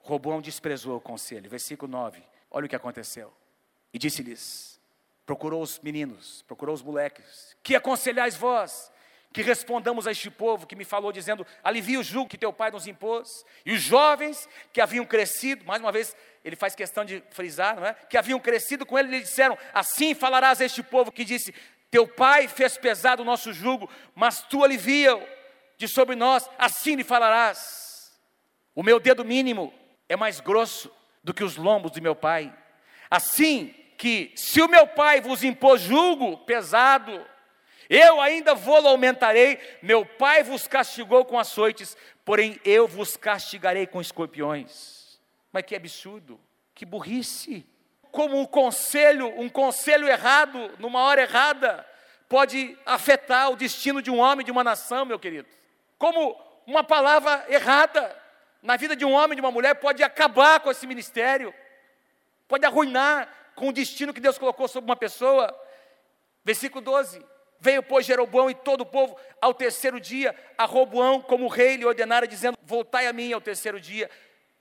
[0.00, 1.48] Roboão desprezou o conselho.
[1.48, 2.22] Versículo 9.
[2.54, 3.34] Olha o que aconteceu.
[3.92, 4.80] E disse-lhes:
[5.26, 8.92] procurou os meninos, procurou os moleques, que aconselhais vós?
[9.32, 12.70] Que respondamos a este povo que me falou, dizendo: alivia o jugo que teu pai
[12.70, 13.44] nos impôs.
[13.66, 16.14] E os jovens que haviam crescido, mais uma vez,
[16.44, 17.94] ele faz questão de frisar, não é?
[17.94, 21.52] Que haviam crescido com ele, lhe disseram: Assim falarás a este povo que disse:
[21.90, 25.20] Teu pai fez pesado o nosso jugo, mas tu alivia
[25.76, 28.12] de sobre nós, assim lhe falarás.
[28.76, 29.74] O meu dedo mínimo
[30.08, 30.92] é mais grosso
[31.24, 32.54] do que os lombos de meu pai.
[33.10, 37.24] Assim que, se o meu pai vos impôs jugo pesado,
[37.88, 39.58] eu ainda vou aumentarei.
[39.82, 45.18] Meu pai vos castigou com açoites, porém eu vos castigarei com escorpiões.
[45.50, 46.38] Mas que absurdo,
[46.74, 47.66] que burrice.
[48.10, 51.84] Como um conselho, um conselho errado, numa hora errada,
[52.28, 55.48] pode afetar o destino de um homem, de uma nação, meu querido.
[55.98, 58.23] Como uma palavra errada
[58.64, 61.54] na vida de um homem, de uma mulher, pode acabar com esse ministério,
[62.48, 65.54] pode arruinar com o destino que Deus colocou sobre uma pessoa.
[66.42, 67.22] Versículo 12:
[67.60, 71.84] Veio, pois, Jeroboão e todo o povo ao terceiro dia, a Roboão, como rei, lhe
[71.84, 74.10] ordenara, dizendo: Voltai a mim ao terceiro dia.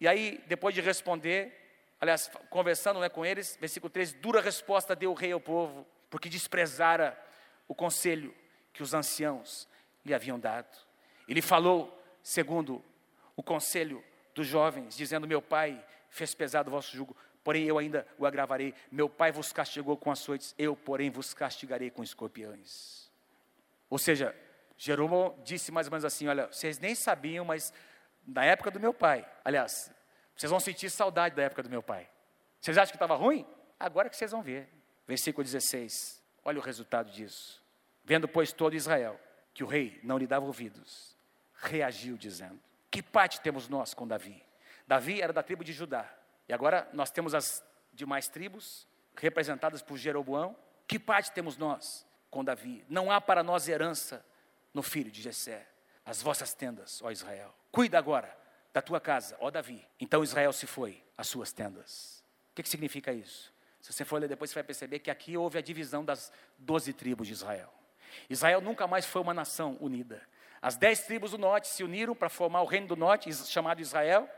[0.02, 1.58] E aí, depois de responder,
[2.02, 6.28] aliás, conversando né, com eles, versículo 13: Dura resposta deu o rei ao povo, porque
[6.28, 7.18] desprezara
[7.70, 8.36] o conselho
[8.74, 9.66] que os anciãos
[10.06, 10.78] lhe haviam dado.
[11.26, 12.84] Ele falou segundo
[13.36, 14.04] o conselho
[14.34, 18.74] dos jovens, dizendo: Meu pai fez pesado o vosso jugo, porém eu ainda o agravarei.
[18.92, 23.10] Meu pai vos castigou com açoites, eu, porém, vos castigarei com escorpiões.
[23.90, 24.36] Ou seja,
[24.78, 27.74] Jeroboão disse mais ou menos assim: Olha, vocês nem sabiam, mas
[28.26, 29.92] na época do meu pai, aliás,
[30.36, 32.10] vocês vão sentir saudade da época do meu pai.
[32.60, 33.46] Vocês acham que estava ruim?
[33.80, 34.70] Agora que vocês vão ver.
[35.08, 36.24] Versículo 16.
[36.46, 37.62] Olha o resultado disso.
[38.06, 39.20] Vendo, pois, todo Israel
[39.54, 41.16] que o rei não lhe dava ouvidos,
[41.56, 42.60] reagiu dizendo:
[42.94, 44.40] Que parte temos nós com Davi?
[44.86, 46.08] Davi era da tribo de Judá.
[46.48, 50.56] E agora nós temos as demais tribos, representadas por Jeroboão.
[50.88, 52.86] Que parte temos nós com Davi?
[52.88, 54.24] Não há para nós herança
[54.72, 55.68] no filho de Jessé.
[56.06, 57.52] As vossas tendas, ó Israel.
[57.72, 58.38] Cuida agora
[58.72, 59.84] da tua casa, ó Davi.
[60.00, 62.24] Então Israel se foi às suas tendas.
[62.52, 63.52] O que, que significa isso?
[63.82, 66.94] Se você for ler depois, você vai perceber que aqui houve a divisão das doze
[66.94, 67.74] tribos de Israel.
[68.30, 70.22] Israel nunca mais foi uma nação unida.
[70.64, 74.30] As dez tribos do norte se uniram para formar o reino do norte, chamado Israel,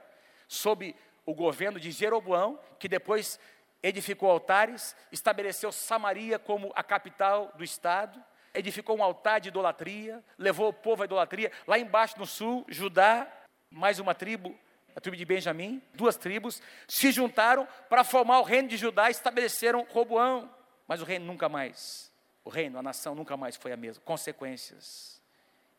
[0.48, 3.40] sob o governo de Jeroboão, que depois
[3.84, 8.20] edificou altares, estabeleceu Samaria como a capital do estado,
[8.56, 11.52] edificou um altar de idolatria, levou o povo à idolatria.
[11.68, 13.32] Lá embaixo no sul, Judá,
[13.70, 14.58] mais uma tribo,
[14.96, 19.12] a tribo de Benjamim, duas tribos, se juntaram para formar o reino de Judá e
[19.12, 20.50] estabeleceram Roboão.
[20.88, 22.12] Mas o reino nunca mais,
[22.44, 24.02] o reino, a nação nunca mais foi a mesma.
[24.04, 25.15] Consequências.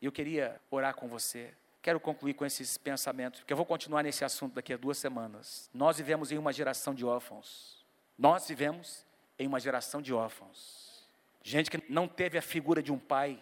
[0.01, 1.53] E eu queria orar com você.
[1.81, 5.69] Quero concluir com esses pensamentos, porque eu vou continuar nesse assunto daqui a duas semanas.
[5.73, 7.85] Nós vivemos em uma geração de órfãos.
[8.17, 9.05] Nós vivemos
[9.39, 11.07] em uma geração de órfãos.
[11.43, 13.41] Gente que não teve a figura de um pai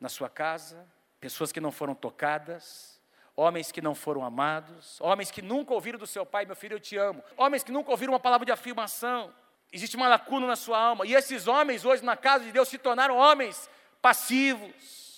[0.00, 0.86] na sua casa,
[1.20, 2.98] pessoas que não foram tocadas,
[3.36, 6.80] homens que não foram amados, homens que nunca ouviram do seu pai, meu filho, eu
[6.80, 9.32] te amo, homens que nunca ouviram uma palavra de afirmação.
[9.72, 12.78] Existe uma lacuna na sua alma, e esses homens hoje na casa de Deus se
[12.78, 13.68] tornaram homens
[14.00, 15.11] passivos,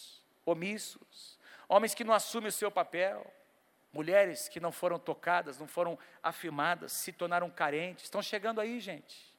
[0.45, 1.39] omissos,
[1.69, 3.27] homens que não assumem o seu papel,
[3.93, 9.35] mulheres que não foram tocadas, não foram afirmadas, se tornaram carentes, estão chegando aí, gente.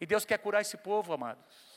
[0.00, 1.70] E Deus quer curar esse povo, amados.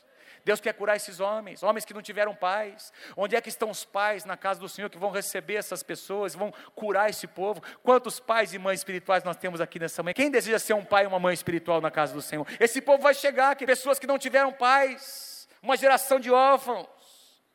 [0.45, 2.91] Deus quer curar esses homens, homens que não tiveram pais.
[3.15, 6.36] Onde é que estão os pais na casa do Senhor que vão receber essas pessoas,
[6.36, 7.61] vão curar esse povo?
[7.82, 10.13] Quantos pais e mães espirituais nós temos aqui nessa manhã?
[10.13, 12.45] Quem deseja ser um pai e uma mãe espiritual na casa do Senhor?
[12.59, 16.88] Esse povo vai chegar, que pessoas que não tiveram pais, uma geração de órfãos.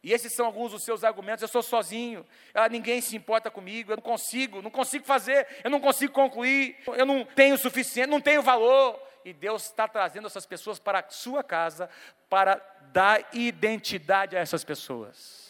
[0.02, 1.42] E esses são alguns dos seus argumentos.
[1.42, 2.24] Eu sou sozinho,
[2.54, 6.76] ah, ninguém se importa comigo, eu não consigo, não consigo fazer, eu não consigo concluir,
[6.86, 9.00] eu não tenho o suficiente, não tenho valor.
[9.24, 11.90] E Deus está trazendo essas pessoas para a sua casa
[12.28, 12.54] para
[12.92, 15.48] dar identidade a essas pessoas.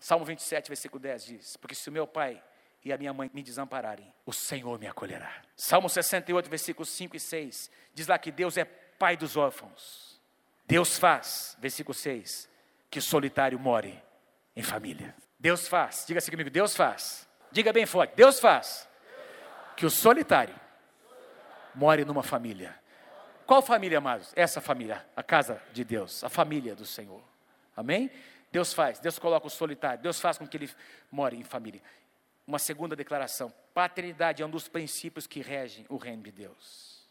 [0.00, 2.42] Salmo 27, versículo 10 diz: Porque se o meu pai
[2.84, 5.42] e a minha mãe me desampararem, o Senhor me acolherá.
[5.56, 10.20] Salmo 68, versículos 5 e 6 diz lá que Deus é pai dos órfãos.
[10.66, 12.48] Deus faz, versículo 6,
[12.94, 14.00] que solitário more
[14.54, 15.16] em família.
[15.36, 17.28] Deus faz, diga assim comigo: Deus faz.
[17.50, 18.88] Diga bem forte: Deus faz
[19.76, 20.54] que o solitário
[21.74, 22.72] more numa família.
[23.44, 24.32] Qual família, amados?
[24.36, 27.20] Essa família, a casa de Deus, a família do Senhor.
[27.76, 28.08] Amém?
[28.52, 30.70] Deus faz, Deus coloca o solitário, Deus faz com que ele
[31.10, 31.82] more em família.
[32.46, 37.08] Uma segunda declaração: paternidade é um dos princípios que regem o reino de Deus.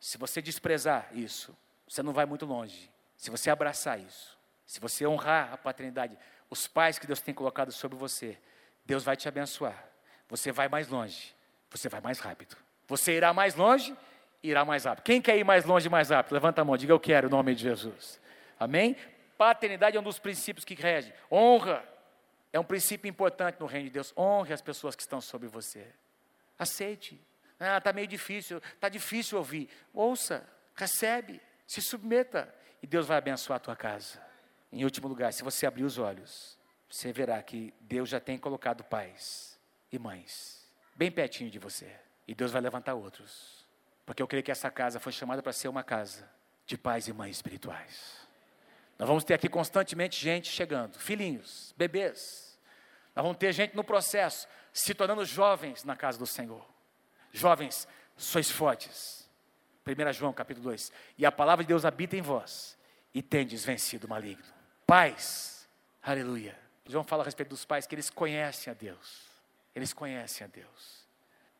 [0.00, 1.56] Se você desprezar isso,
[1.86, 2.90] você não vai muito longe.
[3.16, 4.39] Se você abraçar isso,
[4.70, 6.16] se você honrar a paternidade,
[6.48, 8.38] os pais que Deus tem colocado sobre você,
[8.86, 9.84] Deus vai te abençoar.
[10.28, 11.34] Você vai mais longe,
[11.68, 12.56] você vai mais rápido.
[12.86, 13.96] Você irá mais longe
[14.40, 15.02] irá mais rápido.
[15.02, 16.34] Quem quer ir mais longe mais rápido?
[16.34, 18.20] Levanta a mão, diga eu quero, em nome de Jesus.
[18.60, 18.96] Amém?
[19.36, 21.12] Paternidade é um dos princípios que rege.
[21.28, 21.84] Honra
[22.52, 24.14] é um princípio importante no reino de Deus.
[24.16, 25.84] Honre as pessoas que estão sobre você.
[26.56, 27.20] Aceite.
[27.58, 29.68] Ah, está meio difícil, está difícil ouvir.
[29.92, 34.29] Ouça, recebe, se submeta e Deus vai abençoar a tua casa.
[34.72, 36.58] Em último lugar, se você abrir os olhos,
[36.88, 39.58] você verá que Deus já tem colocado pais
[39.90, 40.60] e mães
[40.94, 41.90] bem pertinho de você.
[42.28, 43.60] E Deus vai levantar outros
[44.10, 46.28] porque eu creio que essa casa foi chamada para ser uma casa
[46.66, 48.26] de pais e mães espirituais.
[48.98, 52.58] Nós vamos ter aqui constantemente gente chegando, filhinhos, bebês.
[53.14, 56.68] Nós vamos ter gente no processo, se tornando jovens na casa do Senhor.
[57.32, 59.30] Jovens, sois fortes.
[59.86, 60.90] 1 João capítulo 2.
[61.16, 62.76] E a palavra de Deus habita em vós,
[63.14, 64.42] e tendes vencido o maligno.
[64.90, 65.68] Pais,
[66.02, 66.58] aleluia.
[66.84, 69.24] João fala a respeito dos pais que eles conhecem a Deus.
[69.72, 71.06] Eles conhecem a Deus.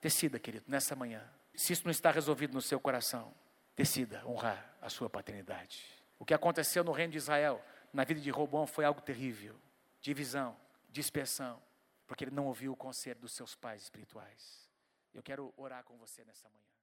[0.03, 1.23] Decida, querido, nessa manhã.
[1.55, 3.33] Se isso não está resolvido no seu coração,
[3.77, 5.85] decida honrar a sua paternidade.
[6.19, 9.55] O que aconteceu no reino de Israel, na vida de Robão, foi algo terrível
[10.01, 10.57] divisão,
[10.89, 11.63] dispersão,
[12.09, 14.69] porque ele não ouviu o conselho dos seus pais espirituais.
[15.15, 16.80] Eu quero orar com você nessa manhã.